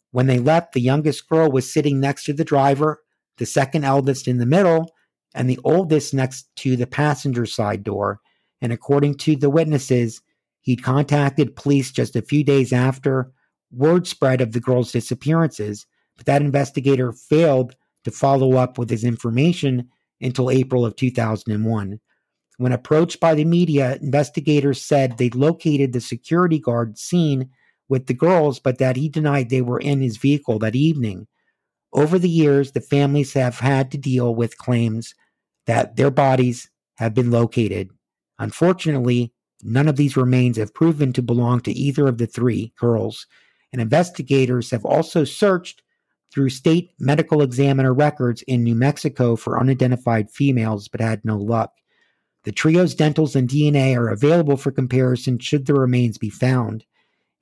When 0.09 0.25
they 0.25 0.39
left, 0.39 0.73
the 0.73 0.81
youngest 0.81 1.29
girl 1.29 1.51
was 1.51 1.71
sitting 1.71 1.99
next 1.99 2.23
to 2.23 2.33
the 2.33 2.43
driver, 2.43 3.03
the 3.37 3.45
second 3.45 3.83
eldest 3.83 4.27
in 4.27 4.39
the 4.39 4.47
middle, 4.47 4.95
and 5.35 5.47
the 5.47 5.59
oldest 5.63 6.11
next 6.11 6.47
to 6.55 6.75
the 6.75 6.87
passenger 6.87 7.45
side 7.45 7.83
door. 7.83 8.19
And 8.61 8.73
according 8.73 9.17
to 9.17 9.35
the 9.35 9.51
witnesses, 9.51 10.23
he'd 10.61 10.83
contacted 10.83 11.55
police 11.55 11.91
just 11.91 12.15
a 12.15 12.21
few 12.21 12.43
days 12.43 12.71
after 12.71 13.31
word 13.71 14.07
spread 14.07 14.41
of 14.41 14.51
the 14.51 14.59
girls' 14.59 14.91
disappearances, 14.91 15.85
but 16.17 16.25
that 16.25 16.41
investigator 16.41 17.11
failed 17.11 17.75
to 18.03 18.11
follow 18.11 18.53
up 18.53 18.77
with 18.77 18.89
his 18.89 19.03
information 19.03 19.89
until 20.19 20.49
April 20.49 20.85
of 20.85 20.95
2001. 20.95 21.99
When 22.57 22.71
approached 22.71 23.19
by 23.19 23.33
the 23.33 23.45
media, 23.45 23.97
investigators 24.01 24.81
said 24.81 25.17
they'd 25.17 25.35
located 25.35 25.93
the 25.93 26.01
security 26.01 26.59
guard 26.59 26.97
seen 26.97 27.49
with 27.89 28.07
the 28.07 28.13
girls, 28.13 28.59
but 28.59 28.77
that 28.77 28.95
he 28.95 29.09
denied 29.09 29.49
they 29.49 29.61
were 29.61 29.79
in 29.79 30.01
his 30.01 30.17
vehicle 30.17 30.59
that 30.59 30.75
evening. 30.75 31.27
Over 31.93 32.19
the 32.19 32.29
years, 32.29 32.71
the 32.71 32.81
families 32.81 33.33
have 33.33 33.59
had 33.59 33.91
to 33.91 33.97
deal 33.97 34.33
with 34.33 34.57
claims 34.57 35.13
that 35.65 35.95
their 35.95 36.11
bodies 36.11 36.69
have 36.95 37.13
been 37.13 37.31
located. 37.31 37.89
Unfortunately, 38.39 39.33
none 39.63 39.87
of 39.87 39.95
these 39.95 40.17
remains 40.17 40.57
have 40.57 40.73
proven 40.73 41.13
to 41.13 41.21
belong 41.21 41.61
to 41.61 41.71
either 41.71 42.07
of 42.07 42.17
the 42.17 42.27
three 42.27 42.73
girls, 42.79 43.27
and 43.71 43.81
investigators 43.81 44.71
have 44.71 44.85
also 44.85 45.23
searched 45.23 45.81
through 46.31 46.49
state 46.49 46.91
medical 46.99 47.41
examiner 47.41 47.93
records 47.93 48.41
in 48.43 48.63
New 48.63 48.75
Mexico 48.75 49.35
for 49.35 49.59
unidentified 49.59 50.31
females 50.31 50.87
but 50.87 51.01
had 51.01 51.23
no 51.25 51.37
luck. 51.37 51.73
The 52.43 52.51
trio's 52.51 52.95
dentals 52.95 53.35
and 53.35 53.47
DNA 53.47 53.95
are 53.95 54.09
available 54.09 54.57
for 54.57 54.71
comparison 54.71 55.39
should 55.39 55.65
the 55.65 55.73
remains 55.73 56.17
be 56.17 56.29
found. 56.29 56.85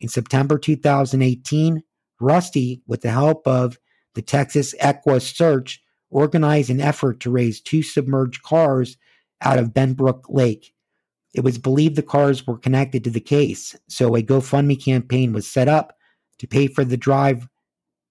In 0.01 0.09
September 0.09 0.57
2018, 0.57 1.83
Rusty, 2.19 2.81
with 2.87 3.01
the 3.01 3.11
help 3.11 3.47
of 3.47 3.77
the 4.15 4.21
Texas 4.21 4.75
EquuSearch, 4.81 5.77
organized 6.09 6.69
an 6.69 6.81
effort 6.81 7.19
to 7.21 7.31
raise 7.31 7.61
two 7.61 7.83
submerged 7.83 8.43
cars 8.43 8.97
out 9.41 9.59
of 9.59 9.73
Benbrook 9.73 10.23
Lake. 10.27 10.73
It 11.33 11.43
was 11.43 11.57
believed 11.57 11.95
the 11.95 12.03
cars 12.03 12.45
were 12.47 12.57
connected 12.57 13.03
to 13.03 13.09
the 13.09 13.19
case, 13.19 13.75
so 13.87 14.15
a 14.15 14.23
GoFundMe 14.23 14.83
campaign 14.83 15.31
was 15.33 15.47
set 15.47 15.67
up 15.67 15.93
to 16.39 16.47
pay 16.47 16.67
for 16.67 16.83
the 16.83 16.97
drive 16.97 17.47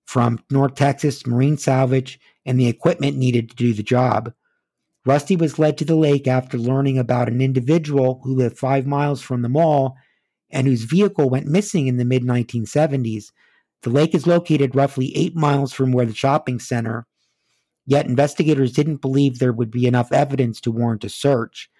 from 0.07 0.43
North 0.51 0.75
Texas 0.75 1.27
Marine 1.27 1.59
Salvage 1.59 2.19
and 2.47 2.59
the 2.59 2.69
equipment 2.69 3.17
needed 3.17 3.51
to 3.51 3.57
do 3.57 3.75
the 3.75 3.83
job. 3.83 4.33
Rusty 5.05 5.37
was 5.37 5.59
led 5.59 5.77
to 5.79 5.85
the 5.85 5.97
lake 5.97 6.27
after 6.27 6.59
learning 6.59 6.99
about 6.99 7.29
an 7.29 7.41
individual 7.41 8.21
who 8.23 8.35
lived 8.35 8.59
five 8.59 8.87
miles 8.87 9.21
from 9.21 9.43
the 9.43 9.49
mall 9.49 9.97
and 10.51 10.67
whose 10.67 10.85
vehicle 10.85 11.29
went 11.29 11.47
missing 11.47 11.89
in 11.89 11.97
the 11.97 12.05
mid 12.05 12.23
1970s. 12.23 13.33
The 13.83 13.91
lake 13.91 14.15
is 14.15 14.27
located 14.27 14.75
roughly 14.75 15.15
eight 15.17 15.37
miles 15.37 15.73
from 15.73 15.93
where 15.93 16.07
the 16.07 16.15
shopping 16.15 16.59
center, 16.59 17.07
yet 17.87 18.07
investigators 18.07 18.73
didn't 18.73 19.03
believe 19.03 19.39
there 19.39 19.53
would 19.53 19.71
be 19.71 19.87
enough 19.87 20.13
evidence 20.13 20.61
to 20.63 20.71
warrant 20.73 21.05
a 21.05 21.09
search, 21.09 21.71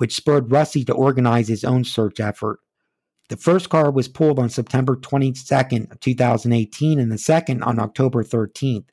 which 0.00 0.16
spurred 0.16 0.50
Rusty 0.50 0.82
to 0.82 0.94
organize 0.94 1.46
his 1.46 1.62
own 1.62 1.84
search 1.84 2.20
effort. 2.20 2.60
The 3.28 3.36
first 3.36 3.68
car 3.68 3.90
was 3.90 4.08
pulled 4.08 4.38
on 4.38 4.48
September 4.48 4.96
22nd, 4.96 6.00
2018, 6.00 6.98
and 6.98 7.12
the 7.12 7.18
second 7.18 7.62
on 7.62 7.78
October 7.78 8.24
13th. 8.24 8.86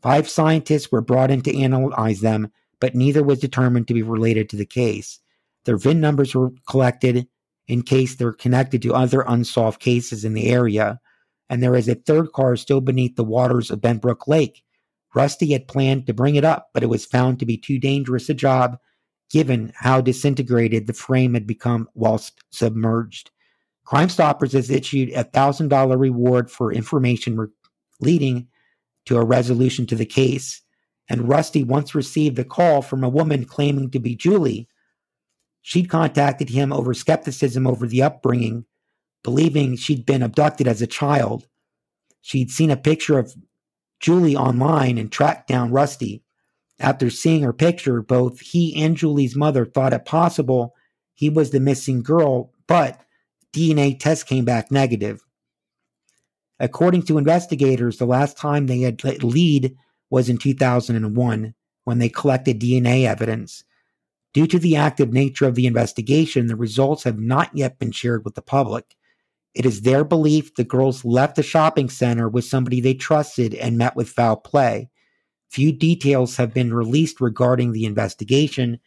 Five 0.00 0.26
scientists 0.26 0.90
were 0.90 1.02
brought 1.02 1.30
in 1.30 1.42
to 1.42 1.54
analyze 1.54 2.22
them, 2.22 2.48
but 2.80 2.94
neither 2.94 3.22
was 3.22 3.40
determined 3.40 3.88
to 3.88 3.94
be 3.94 4.00
related 4.00 4.48
to 4.48 4.56
the 4.56 4.64
case. 4.64 5.20
Their 5.66 5.76
VIN 5.76 6.00
numbers 6.00 6.34
were 6.34 6.52
collected 6.66 7.28
in 7.66 7.82
case 7.82 8.16
they're 8.16 8.32
connected 8.32 8.80
to 8.80 8.94
other 8.94 9.22
unsolved 9.28 9.80
cases 9.80 10.24
in 10.24 10.32
the 10.32 10.48
area. 10.48 10.98
And 11.50 11.62
there 11.62 11.76
is 11.76 11.90
a 11.90 11.94
third 11.94 12.32
car 12.32 12.56
still 12.56 12.80
beneath 12.80 13.16
the 13.16 13.22
waters 13.22 13.70
of 13.70 13.82
Benbrook 13.82 14.26
Lake. 14.26 14.64
Rusty 15.14 15.52
had 15.52 15.68
planned 15.68 16.06
to 16.06 16.14
bring 16.14 16.36
it 16.36 16.44
up, 16.44 16.70
but 16.72 16.82
it 16.82 16.88
was 16.88 17.04
found 17.04 17.38
to 17.38 17.44
be 17.44 17.58
too 17.58 17.78
dangerous 17.78 18.30
a 18.30 18.34
job 18.34 18.78
given 19.30 19.72
how 19.76 20.00
disintegrated 20.00 20.86
the 20.86 20.92
frame 20.92 21.34
had 21.34 21.46
become 21.46 21.88
whilst 21.94 22.42
submerged. 22.50 23.30
Crime 23.84 24.08
Stoppers 24.08 24.52
has 24.52 24.70
issued 24.70 25.10
a 25.10 25.24
$1,000 25.24 25.98
reward 25.98 26.50
for 26.50 26.72
information 26.72 27.36
re- 27.36 27.48
leading 28.00 28.48
to 29.06 29.16
a 29.16 29.24
resolution 29.24 29.86
to 29.86 29.96
the 29.96 30.06
case. 30.06 30.62
And 31.08 31.28
Rusty 31.28 31.64
once 31.64 31.94
received 31.94 32.38
a 32.38 32.44
call 32.44 32.82
from 32.82 33.02
a 33.02 33.08
woman 33.08 33.44
claiming 33.44 33.90
to 33.90 33.98
be 33.98 34.14
Julie, 34.14 34.68
She'd 35.68 35.90
contacted 35.90 36.48
him 36.48 36.72
over 36.72 36.94
skepticism 36.94 37.66
over 37.66 37.86
the 37.86 38.02
upbringing, 38.02 38.64
believing 39.22 39.76
she'd 39.76 40.06
been 40.06 40.22
abducted 40.22 40.66
as 40.66 40.80
a 40.80 40.86
child. 40.86 41.46
She'd 42.22 42.50
seen 42.50 42.70
a 42.70 42.76
picture 42.76 43.18
of 43.18 43.34
Julie 44.00 44.34
online 44.34 44.96
and 44.96 45.12
tracked 45.12 45.46
down 45.46 45.70
Rusty. 45.70 46.22
After 46.80 47.10
seeing 47.10 47.42
her 47.42 47.52
picture, 47.52 48.02
both 48.02 48.40
he 48.40 48.80
and 48.82 48.96
Julie's 48.96 49.34
mother 49.34 49.66
thought 49.66 49.92
it 49.92 50.04
possible 50.04 50.74
he 51.14 51.28
was 51.28 51.50
the 51.50 51.60
missing 51.60 52.02
girl, 52.02 52.52
but 52.68 53.00
DNA 53.52 53.98
test 53.98 54.26
came 54.26 54.44
back 54.44 54.70
negative. 54.70 55.24
According 56.60 57.02
to 57.04 57.18
investigators, 57.18 57.98
the 57.98 58.06
last 58.06 58.36
time 58.36 58.66
they 58.66 58.80
had 58.80 59.02
lead 59.24 59.76
was 60.10 60.28
in 60.28 60.38
2001 60.38 61.54
when 61.84 61.98
they 61.98 62.08
collected 62.08 62.60
DNA 62.60 63.04
evidence. 63.04 63.64
Due 64.34 64.46
to 64.46 64.58
the 64.58 64.76
active 64.76 65.12
nature 65.12 65.46
of 65.46 65.54
the 65.54 65.66
investigation, 65.66 66.46
the 66.46 66.56
results 66.56 67.04
have 67.04 67.18
not 67.18 67.50
yet 67.54 67.78
been 67.78 67.90
shared 67.90 68.24
with 68.24 68.34
the 68.34 68.42
public. 68.42 68.94
It 69.54 69.66
is 69.66 69.82
their 69.82 70.04
belief 70.04 70.54
the 70.54 70.64
girls 70.64 71.04
left 71.04 71.36
the 71.36 71.42
shopping 71.42 71.88
center 71.88 72.28
with 72.28 72.44
somebody 72.44 72.80
they 72.80 72.94
trusted 72.94 73.54
and 73.54 73.78
met 73.78 73.96
with 73.96 74.08
foul 74.08 74.36
play. 74.36 74.90
Few 75.50 75.72
details 75.72 76.36
have 76.36 76.52
been 76.52 76.74
released 76.74 77.20
regarding 77.20 77.72
the 77.72 77.84
investigation, 77.84 78.78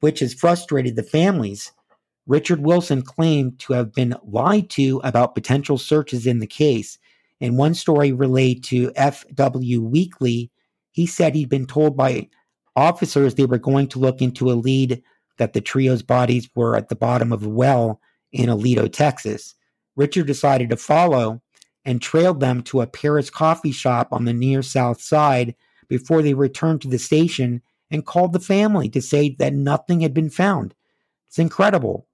which 0.00 0.20
has 0.20 0.34
frustrated 0.34 0.96
the 0.96 1.02
families. 1.02 1.72
Richard 2.26 2.60
Wilson 2.60 3.02
claimed 3.02 3.58
to 3.60 3.72
have 3.72 3.92
been 3.92 4.14
lied 4.22 4.70
to 4.70 5.00
about 5.02 5.34
potential 5.34 5.78
searches 5.78 6.26
in 6.26 6.38
the 6.38 6.46
case. 6.46 6.98
In 7.40 7.56
one 7.56 7.74
story 7.74 8.12
relayed 8.12 8.62
to 8.64 8.90
FW 8.92 9.78
Weekly, 9.80 10.50
he 10.92 11.06
said 11.06 11.34
he'd 11.34 11.48
been 11.48 11.66
told 11.66 11.96
by 11.96 12.28
officers 12.76 13.34
they 13.34 13.46
were 13.46 13.58
going 13.58 13.88
to 13.88 13.98
look 13.98 14.20
into 14.20 14.50
a 14.50 14.54
lead 14.54 15.02
that 15.38 15.52
the 15.52 15.60
trio's 15.60 16.02
bodies 16.02 16.48
were 16.54 16.76
at 16.76 16.88
the 16.88 16.96
bottom 16.96 17.32
of 17.32 17.44
a 17.44 17.48
well 17.48 18.00
in 18.32 18.48
Aledo, 18.48 18.92
Texas. 18.92 19.54
Richard 19.96 20.26
decided 20.26 20.70
to 20.70 20.76
follow 20.76 21.40
and 21.84 22.02
trailed 22.02 22.40
them 22.40 22.62
to 22.62 22.82
a 22.82 22.86
Paris 22.86 23.30
coffee 23.30 23.72
shop 23.72 24.08
on 24.12 24.24
the 24.24 24.32
near 24.32 24.62
south 24.62 25.00
side 25.00 25.54
before 25.88 26.22
they 26.22 26.34
returned 26.34 26.82
to 26.82 26.88
the 26.88 26.98
station 26.98 27.62
and 27.90 28.06
called 28.06 28.32
the 28.32 28.40
family 28.40 28.88
to 28.90 29.02
say 29.02 29.34
that 29.38 29.54
nothing 29.54 30.00
had 30.00 30.14
been 30.14 30.30
found. 30.30 30.74
It's 31.28 31.38
incredible. 31.38 32.06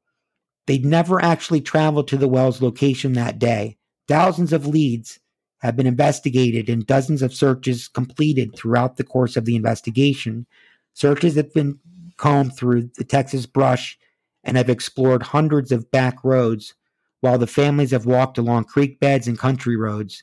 They'd 0.67 0.85
never 0.85 1.23
actually 1.23 1.61
traveled 1.61 2.09
to 2.09 2.17
the 2.17 2.29
well's 2.29 2.63
location 2.63 3.13
that 3.15 3.39
day. 3.39 3.77
Thousands 4.09 4.53
of 4.53 4.67
leads 4.67 5.19
have 5.59 5.77
been 5.77 5.87
investigated 5.87 6.69
and 6.69 6.87
dozens 6.87 7.23
of 7.23 7.35
searches 7.35 7.89
completed 7.89 8.55
throughout 8.55 8.97
the 8.97 9.05
course 9.05 9.37
of 9.37 9.45
the 9.45 9.57
investigation. 9.57 10.47
Searches 10.93 11.35
have 11.37 11.53
been 11.53 11.79
combed 12.17 12.57
through 12.57 12.91
the 12.97 13.05
Texas 13.05 13.47
brush 13.47 13.99
and 14.45 14.57
have 14.57 14.69
explored 14.69 15.23
hundreds 15.23 15.73
of 15.73 15.91
back 15.91 16.23
roads, 16.23 16.75
while 17.21 17.39
the 17.39 17.47
families 17.47 17.91
have 17.91 18.05
walked 18.05 18.37
along 18.37 18.65
creek 18.65 19.01
beds 19.01 19.27
and 19.27 19.39
country 19.39 19.77
roads. 19.77 20.23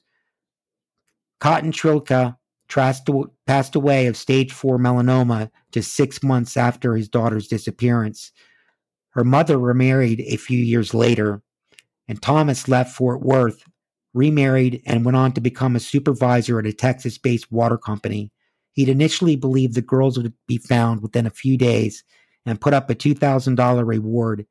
Cotton 1.40 1.72
Trlica 1.72 2.38
passed 2.72 3.76
away 3.76 4.08
of 4.08 4.18
stage 4.18 4.52
4 4.52 4.78
melanoma 4.78 5.50
just 5.72 5.94
six 5.94 6.24
months 6.24 6.58
after 6.58 6.96
his 6.96 7.10
daughter's 7.10 7.48
disappearance. 7.48 8.32
Her 9.12 9.24
mother 9.24 9.58
remarried 9.60 10.22
a 10.22 10.38
few 10.38 10.60
years 10.60 10.94
later, 10.94 11.42
and 12.08 12.22
Thomas 12.22 12.68
left 12.68 12.96
Fort 12.96 13.22
Worth 13.22 13.64
remarried, 14.14 14.82
and 14.86 15.06
went 15.06 15.16
on 15.16 15.32
to 15.34 15.42
become 15.42 15.76
a 15.76 15.80
supervisor 15.80 16.60
at 16.60 16.66
a 16.66 16.74
Texas 16.74 17.18
based 17.18 17.52
water 17.52 17.78
company. 17.78 18.32
He'd 18.74 18.90
initially 18.90 19.36
believed 19.36 19.76
the 19.76 19.82
girls 19.82 20.18
would 20.18 20.34
be 20.48 20.58
found 20.58 21.02
within 21.02 21.26
a 21.26 21.32
few 21.32 21.58
days 21.58 22.04
and 22.46 22.62
put 22.62 22.74
up 22.74 22.90
a 22.90 22.96
$2,000 22.96 23.86
reward. 23.86 24.46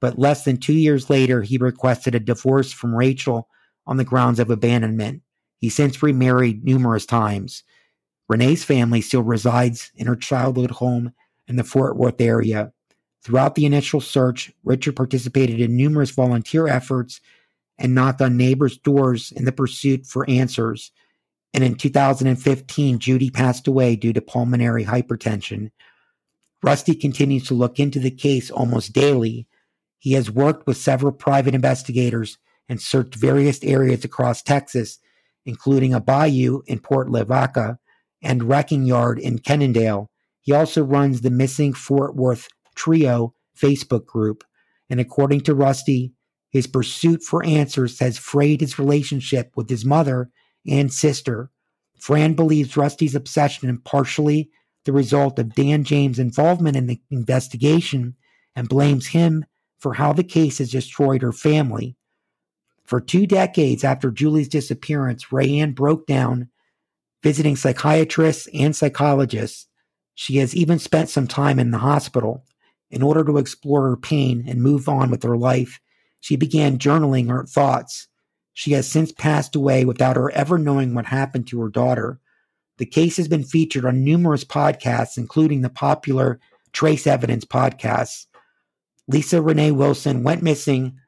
But 0.00 0.18
less 0.18 0.44
than 0.44 0.56
two 0.56 0.74
years 0.74 1.10
later, 1.10 1.42
he 1.42 1.58
requested 1.58 2.14
a 2.14 2.20
divorce 2.20 2.72
from 2.72 2.94
Rachel 2.94 3.48
on 3.86 3.96
the 3.96 4.04
grounds 4.04 4.38
of 4.38 4.50
abandonment. 4.50 5.22
He 5.60 5.68
since 5.68 6.02
remarried 6.02 6.64
numerous 6.64 7.06
times. 7.06 7.62
Renee's 8.28 8.64
family 8.64 9.00
still 9.00 9.22
resides 9.22 9.92
in 9.94 10.06
her 10.06 10.16
childhood 10.16 10.70
home 10.70 11.12
in 11.46 11.56
the 11.56 11.64
Fort 11.64 11.96
Worth 11.96 12.20
area. 12.20 12.72
Throughout 13.22 13.54
the 13.54 13.66
initial 13.66 14.00
search, 14.00 14.50
Richard 14.64 14.96
participated 14.96 15.60
in 15.60 15.76
numerous 15.76 16.10
volunteer 16.10 16.66
efforts 16.66 17.20
and 17.78 17.94
knocked 17.94 18.22
on 18.22 18.36
neighbors' 18.36 18.78
doors 18.78 19.32
in 19.32 19.44
the 19.44 19.52
pursuit 19.52 20.06
for 20.06 20.28
answers. 20.30 20.92
And 21.52 21.62
in 21.62 21.74
2015, 21.74 22.98
Judy 22.98 23.30
passed 23.30 23.66
away 23.66 23.96
due 23.96 24.12
to 24.12 24.20
pulmonary 24.22 24.84
hypertension. 24.84 25.70
Rusty 26.62 26.94
continues 26.94 27.46
to 27.48 27.54
look 27.54 27.78
into 27.78 27.98
the 27.98 28.10
case 28.10 28.50
almost 28.50 28.92
daily. 28.92 29.46
He 29.98 30.12
has 30.12 30.30
worked 30.30 30.66
with 30.66 30.76
several 30.76 31.12
private 31.12 31.54
investigators 31.54 32.38
and 32.68 32.80
searched 32.80 33.16
various 33.16 33.62
areas 33.64 34.04
across 34.04 34.42
Texas, 34.42 34.98
including 35.46 35.94
a 35.94 36.00
bayou 36.00 36.62
in 36.66 36.78
Port 36.78 37.10
Lavaca 37.10 37.78
and 38.22 38.44
wrecking 38.44 38.84
yard 38.84 39.18
in 39.18 39.38
Kennedale. 39.38 40.06
He 40.42 40.52
also 40.52 40.82
runs 40.84 41.20
the 41.20 41.30
Missing 41.30 41.74
Fort 41.74 42.16
Worth 42.16 42.48
Trio 42.74 43.34
Facebook 43.58 44.06
group. 44.06 44.44
And 44.88 45.00
according 45.00 45.42
to 45.42 45.54
Rusty, 45.54 46.12
his 46.50 46.66
pursuit 46.66 47.22
for 47.22 47.44
answers 47.44 47.98
has 48.00 48.18
frayed 48.18 48.60
his 48.60 48.78
relationship 48.78 49.52
with 49.56 49.68
his 49.68 49.84
mother 49.84 50.30
and 50.66 50.92
sister. 50.92 51.50
Fran 51.98 52.34
believes 52.34 52.76
Rusty's 52.76 53.14
obsession 53.14 53.70
is 53.70 53.78
partially 53.84 54.50
the 54.84 54.92
result 54.92 55.38
of 55.38 55.54
Dan 55.54 55.84
James' 55.84 56.18
involvement 56.18 56.76
in 56.76 56.86
the 56.86 57.00
investigation 57.10 58.16
and 58.56 58.68
blames 58.68 59.08
him 59.08 59.44
for 59.78 59.94
how 59.94 60.12
the 60.12 60.24
case 60.24 60.58
has 60.58 60.70
destroyed 60.70 61.22
her 61.22 61.32
family. 61.32 61.96
For 62.90 63.00
two 63.00 63.24
decades 63.24 63.84
after 63.84 64.10
Julie's 64.10 64.48
disappearance, 64.48 65.26
Rayanne 65.26 65.76
broke 65.76 66.08
down 66.08 66.48
visiting 67.22 67.54
psychiatrists 67.54 68.48
and 68.52 68.74
psychologists. 68.74 69.68
She 70.16 70.38
has 70.38 70.56
even 70.56 70.80
spent 70.80 71.08
some 71.08 71.28
time 71.28 71.60
in 71.60 71.70
the 71.70 71.78
hospital. 71.78 72.44
In 72.90 73.00
order 73.00 73.22
to 73.22 73.38
explore 73.38 73.88
her 73.88 73.96
pain 73.96 74.44
and 74.48 74.60
move 74.60 74.88
on 74.88 75.08
with 75.08 75.22
her 75.22 75.36
life, 75.36 75.78
she 76.18 76.34
began 76.34 76.78
journaling 76.78 77.28
her 77.28 77.46
thoughts. 77.46 78.08
She 78.54 78.72
has 78.72 78.90
since 78.90 79.12
passed 79.12 79.54
away 79.54 79.84
without 79.84 80.16
her 80.16 80.32
ever 80.32 80.58
knowing 80.58 80.92
what 80.92 81.06
happened 81.06 81.46
to 81.46 81.60
her 81.60 81.68
daughter. 81.68 82.18
The 82.78 82.86
case 82.86 83.16
has 83.18 83.28
been 83.28 83.44
featured 83.44 83.84
on 83.84 84.02
numerous 84.02 84.44
podcasts, 84.44 85.16
including 85.16 85.60
the 85.60 85.70
popular 85.70 86.40
Trace 86.72 87.06
Evidence 87.06 87.44
podcast. 87.44 88.26
Lisa 89.06 89.40
Renee 89.40 89.70
Wilson 89.70 90.24
went 90.24 90.42
missing 90.42 90.99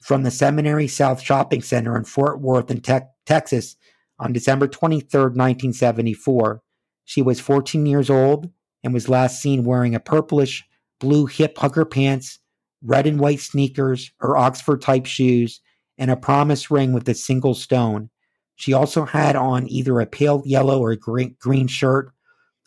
from 0.00 0.22
the 0.22 0.30
Seminary 0.30 0.88
South 0.88 1.20
Shopping 1.20 1.62
Center 1.62 1.96
in 1.96 2.04
Fort 2.04 2.40
Worth 2.40 2.70
in 2.70 2.80
te- 2.80 3.00
Texas 3.26 3.76
on 4.18 4.32
December 4.32 4.66
23, 4.66 5.20
1974. 5.20 6.62
She 7.04 7.22
was 7.22 7.40
14 7.40 7.86
years 7.86 8.10
old 8.10 8.50
and 8.82 8.94
was 8.94 9.08
last 9.08 9.40
seen 9.40 9.64
wearing 9.64 9.94
a 9.94 10.00
purplish 10.00 10.64
blue 11.00 11.26
hip 11.26 11.58
hugger 11.58 11.84
pants, 11.84 12.38
red 12.82 13.06
and 13.06 13.20
white 13.20 13.40
sneakers, 13.40 14.12
her 14.18 14.36
Oxford 14.36 14.80
type 14.80 15.06
shoes, 15.06 15.60
and 15.96 16.10
a 16.10 16.16
promise 16.16 16.70
ring 16.70 16.92
with 16.92 17.08
a 17.08 17.14
single 17.14 17.54
stone. 17.54 18.10
She 18.56 18.72
also 18.72 19.04
had 19.04 19.36
on 19.36 19.68
either 19.68 20.00
a 20.00 20.06
pale 20.06 20.42
yellow 20.44 20.80
or 20.80 20.94
green, 20.96 21.36
green 21.40 21.68
shirt 21.68 22.12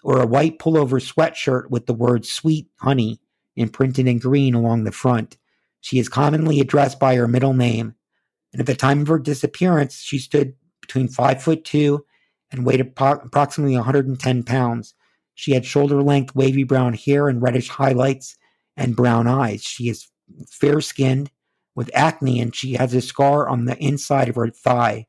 or 0.04 0.22
a 0.22 0.28
white 0.28 0.58
pullover 0.60 1.02
sweatshirt 1.02 1.70
with 1.70 1.86
the 1.86 1.94
word 1.94 2.26
sweet 2.26 2.67
honey 2.80 3.20
imprinted 3.56 4.08
in 4.08 4.17
green 4.17 4.54
along 4.54 4.84
the 4.84 4.91
front. 4.91 5.38
She 5.82 6.00
is 6.00 6.10
commonly 6.10 6.60
addressed 6.60 7.00
by 7.00 7.15
her 7.15 7.28
middle 7.28 7.54
name. 7.54 7.96
And 8.54 8.60
at 8.60 8.67
the 8.67 8.76
time 8.76 9.02
of 9.02 9.08
her 9.08 9.20
disappearance, 9.20 9.98
she 10.00 10.20
stood 10.20 10.54
between 10.80 11.08
five 11.08 11.41
foot 11.41 11.65
two 11.65 12.06
and 12.52 12.65
weighed 12.65 12.82
approximately 12.82 13.76
110 13.76 14.44
pounds. 14.44 14.94
She 15.34 15.54
had 15.54 15.65
shoulder 15.65 16.02
length 16.02 16.36
wavy 16.36 16.63
brown 16.63 16.94
hair 16.94 17.28
and 17.28 17.41
reddish 17.41 17.70
highlights 17.70 18.38
and 18.78 18.96
brown 18.96 19.28
eyes. 19.28 19.63
She 19.63 19.89
is 19.89 20.10
fair 20.50 20.82
skinned 20.82 21.32
with 21.76 21.89
acne 21.94 22.39
and 22.39 22.56
she 22.56 22.74
has 22.74 22.94
a 22.94 23.02
scar 23.02 23.48
on 23.48 23.65
the 23.65 23.78
inside 23.78 24.30
of 24.30 24.36
her 24.36 24.50
thigh. 24.50 25.08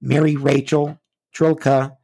Mary 0.00 0.36
Rachel 0.36 1.00
Trlica 1.34 1.96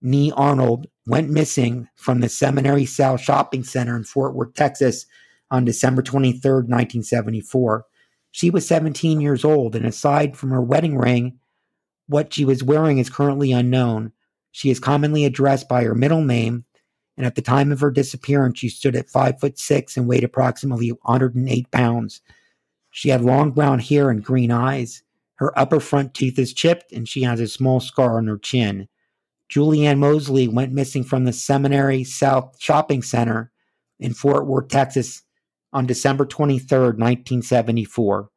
Nee 0.00 0.32
Arnold 0.36 0.86
went 1.06 1.30
missing 1.30 1.88
from 1.96 2.20
the 2.20 2.28
Seminary 2.28 2.86
South 2.86 3.20
Shopping 3.20 3.64
Center 3.64 3.96
in 3.96 4.04
Fort 4.04 4.34
Worth, 4.34 4.54
Texas 4.54 5.06
on 5.50 5.64
December 5.64 6.02
23, 6.02 6.38
1974. 6.40 7.84
She 8.30 8.50
was 8.50 8.66
17 8.66 9.20
years 9.20 9.44
old, 9.44 9.76
and 9.76 9.86
aside 9.86 10.36
from 10.36 10.50
her 10.50 10.62
wedding 10.62 10.98
ring 10.98 11.38
what 12.06 12.32
she 12.32 12.44
was 12.44 12.62
wearing 12.62 12.98
is 12.98 13.08
currently 13.08 13.52
unknown. 13.52 14.12
She 14.50 14.70
is 14.70 14.80
commonly 14.80 15.24
addressed 15.24 15.68
by 15.68 15.84
her 15.84 15.94
middle 15.94 16.22
name, 16.22 16.64
and 17.16 17.26
at 17.26 17.34
the 17.34 17.42
time 17.42 17.72
of 17.72 17.80
her 17.80 17.90
disappearance, 17.90 18.58
she 18.58 18.68
stood 18.68 18.96
at 18.96 19.08
five 19.08 19.40
foot 19.40 19.58
six 19.58 19.96
and 19.96 20.06
weighed 20.06 20.24
approximately 20.24 20.90
108 20.90 21.70
pounds. 21.70 22.20
She 22.90 23.08
had 23.08 23.22
long 23.22 23.52
brown 23.52 23.78
hair 23.78 24.10
and 24.10 24.24
green 24.24 24.50
eyes. 24.50 25.02
Her 25.36 25.56
upper 25.58 25.80
front 25.80 26.14
tooth 26.14 26.38
is 26.38 26.52
chipped, 26.52 26.92
and 26.92 27.08
she 27.08 27.22
has 27.22 27.40
a 27.40 27.48
small 27.48 27.80
scar 27.80 28.18
on 28.18 28.26
her 28.26 28.38
chin. 28.38 28.88
Julianne 29.50 29.98
Moseley 29.98 30.48
went 30.48 30.72
missing 30.72 31.04
from 31.04 31.24
the 31.24 31.32
Seminary 31.32 32.04
South 32.04 32.56
Shopping 32.60 33.02
Center 33.02 33.52
in 33.98 34.14
Fort 34.14 34.46
Worth, 34.46 34.68
Texas 34.68 35.22
on 35.74 35.86
December 35.86 36.24
23, 36.24 36.78
1974. 36.78 38.30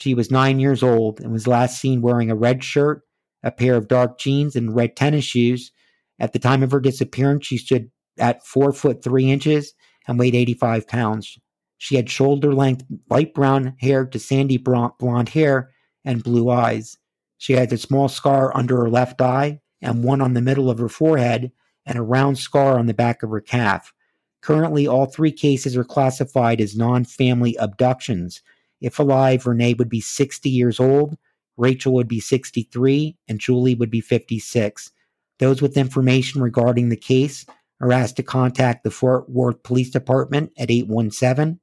She 0.00 0.12
was 0.12 0.30
nine 0.30 0.60
years 0.60 0.82
old 0.82 1.20
and 1.20 1.32
was 1.32 1.46
last 1.46 1.80
seen 1.80 2.02
wearing 2.02 2.30
a 2.30 2.36
red 2.36 2.62
shirt 2.62 3.02
a 3.42 3.50
pair 3.50 3.74
of 3.74 3.88
dark 3.88 4.18
jeans, 4.18 4.56
and 4.56 4.74
red 4.74 4.96
tennis 4.96 5.24
shoes. 5.24 5.72
At 6.18 6.32
the 6.32 6.38
time 6.38 6.62
of 6.62 6.70
her 6.72 6.80
disappearance, 6.80 7.46
she 7.46 7.56
stood 7.56 7.90
at 8.18 8.46
four 8.46 8.72
foot 8.72 9.02
three 9.02 9.30
inches 9.30 9.72
and 10.06 10.18
weighed 10.18 10.34
85 10.34 10.86
pounds. 10.86 11.38
She 11.78 11.96
had 11.96 12.10
shoulder 12.10 12.52
length 12.52 12.84
light 13.08 13.32
brown 13.32 13.76
hair 13.80 14.04
to 14.04 14.18
sandy 14.18 14.58
blonde 14.58 15.30
hair 15.30 15.70
and 16.04 16.22
blue 16.22 16.50
eyes. 16.50 16.98
She 17.38 17.54
had 17.54 17.72
a 17.72 17.78
small 17.78 18.08
scar 18.08 18.54
under 18.54 18.76
her 18.76 18.90
left 18.90 19.22
eye 19.22 19.60
and 19.80 20.04
one 20.04 20.20
on 20.20 20.34
the 20.34 20.42
middle 20.42 20.68
of 20.68 20.78
her 20.78 20.90
forehead 20.90 21.52
and 21.86 21.98
a 21.98 22.02
round 22.02 22.38
scar 22.38 22.78
on 22.78 22.84
the 22.84 22.92
back 22.92 23.22
of 23.22 23.30
her 23.30 23.40
calf. 23.40 23.94
Currently, 24.42 24.86
all 24.86 25.06
three 25.06 25.32
cases 25.32 25.76
are 25.76 25.84
classified 25.84 26.60
as 26.60 26.76
non 26.76 27.04
family 27.04 27.56
abductions. 27.56 28.42
If 28.80 28.98
alive, 28.98 29.46
Renee 29.46 29.74
would 29.74 29.90
be 29.90 30.00
60 30.00 30.48
years 30.48 30.80
old 30.80 31.18
Rachel 31.60 31.92
would 31.92 32.08
be 32.08 32.20
63, 32.20 33.18
and 33.28 33.38
Julie 33.38 33.74
would 33.74 33.90
be 33.90 34.00
56. 34.00 34.90
Those 35.38 35.60
with 35.60 35.76
information 35.76 36.40
regarding 36.40 36.88
the 36.88 36.96
case 36.96 37.44
are 37.82 37.92
asked 37.92 38.16
to 38.16 38.22
contact 38.22 38.82
the 38.82 38.90
Fort 38.90 39.28
Worth 39.28 39.62
Police 39.62 39.90
Department 39.90 40.52
at 40.58 40.70
817 40.70 41.60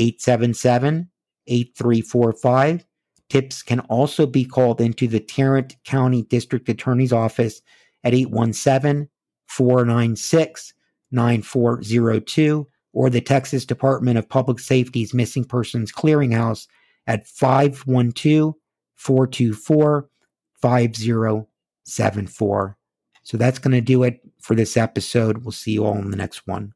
877 0.00 1.10
8345. 1.46 2.86
Tips 3.28 3.62
can 3.62 3.80
also 3.80 4.26
be 4.26 4.44
called 4.44 4.80
into 4.80 5.06
the 5.06 5.20
Tarrant 5.20 5.76
County 5.84 6.22
District 6.22 6.68
Attorney's 6.68 7.12
Office 7.12 7.62
at 8.02 8.14
817 8.14 9.08
496 9.46 10.74
9402 11.10 12.66
or 12.92 13.10
the 13.10 13.20
Texas 13.20 13.64
Department 13.64 14.18
of 14.18 14.28
Public 14.28 14.58
Safety's 14.58 15.14
Missing 15.14 15.44
Persons 15.44 15.92
Clearinghouse 15.92 16.66
at 17.06 17.26
512 17.26 18.54
424 18.96 20.08
5074. 20.62 22.78
So 23.22 23.36
that's 23.36 23.58
going 23.58 23.72
to 23.72 23.80
do 23.80 24.02
it 24.02 24.20
for 24.40 24.54
this 24.54 24.76
episode. 24.76 25.44
We'll 25.44 25.52
see 25.52 25.72
you 25.72 25.84
all 25.84 25.98
in 25.98 26.10
the 26.10 26.16
next 26.16 26.46
one. 26.46 26.72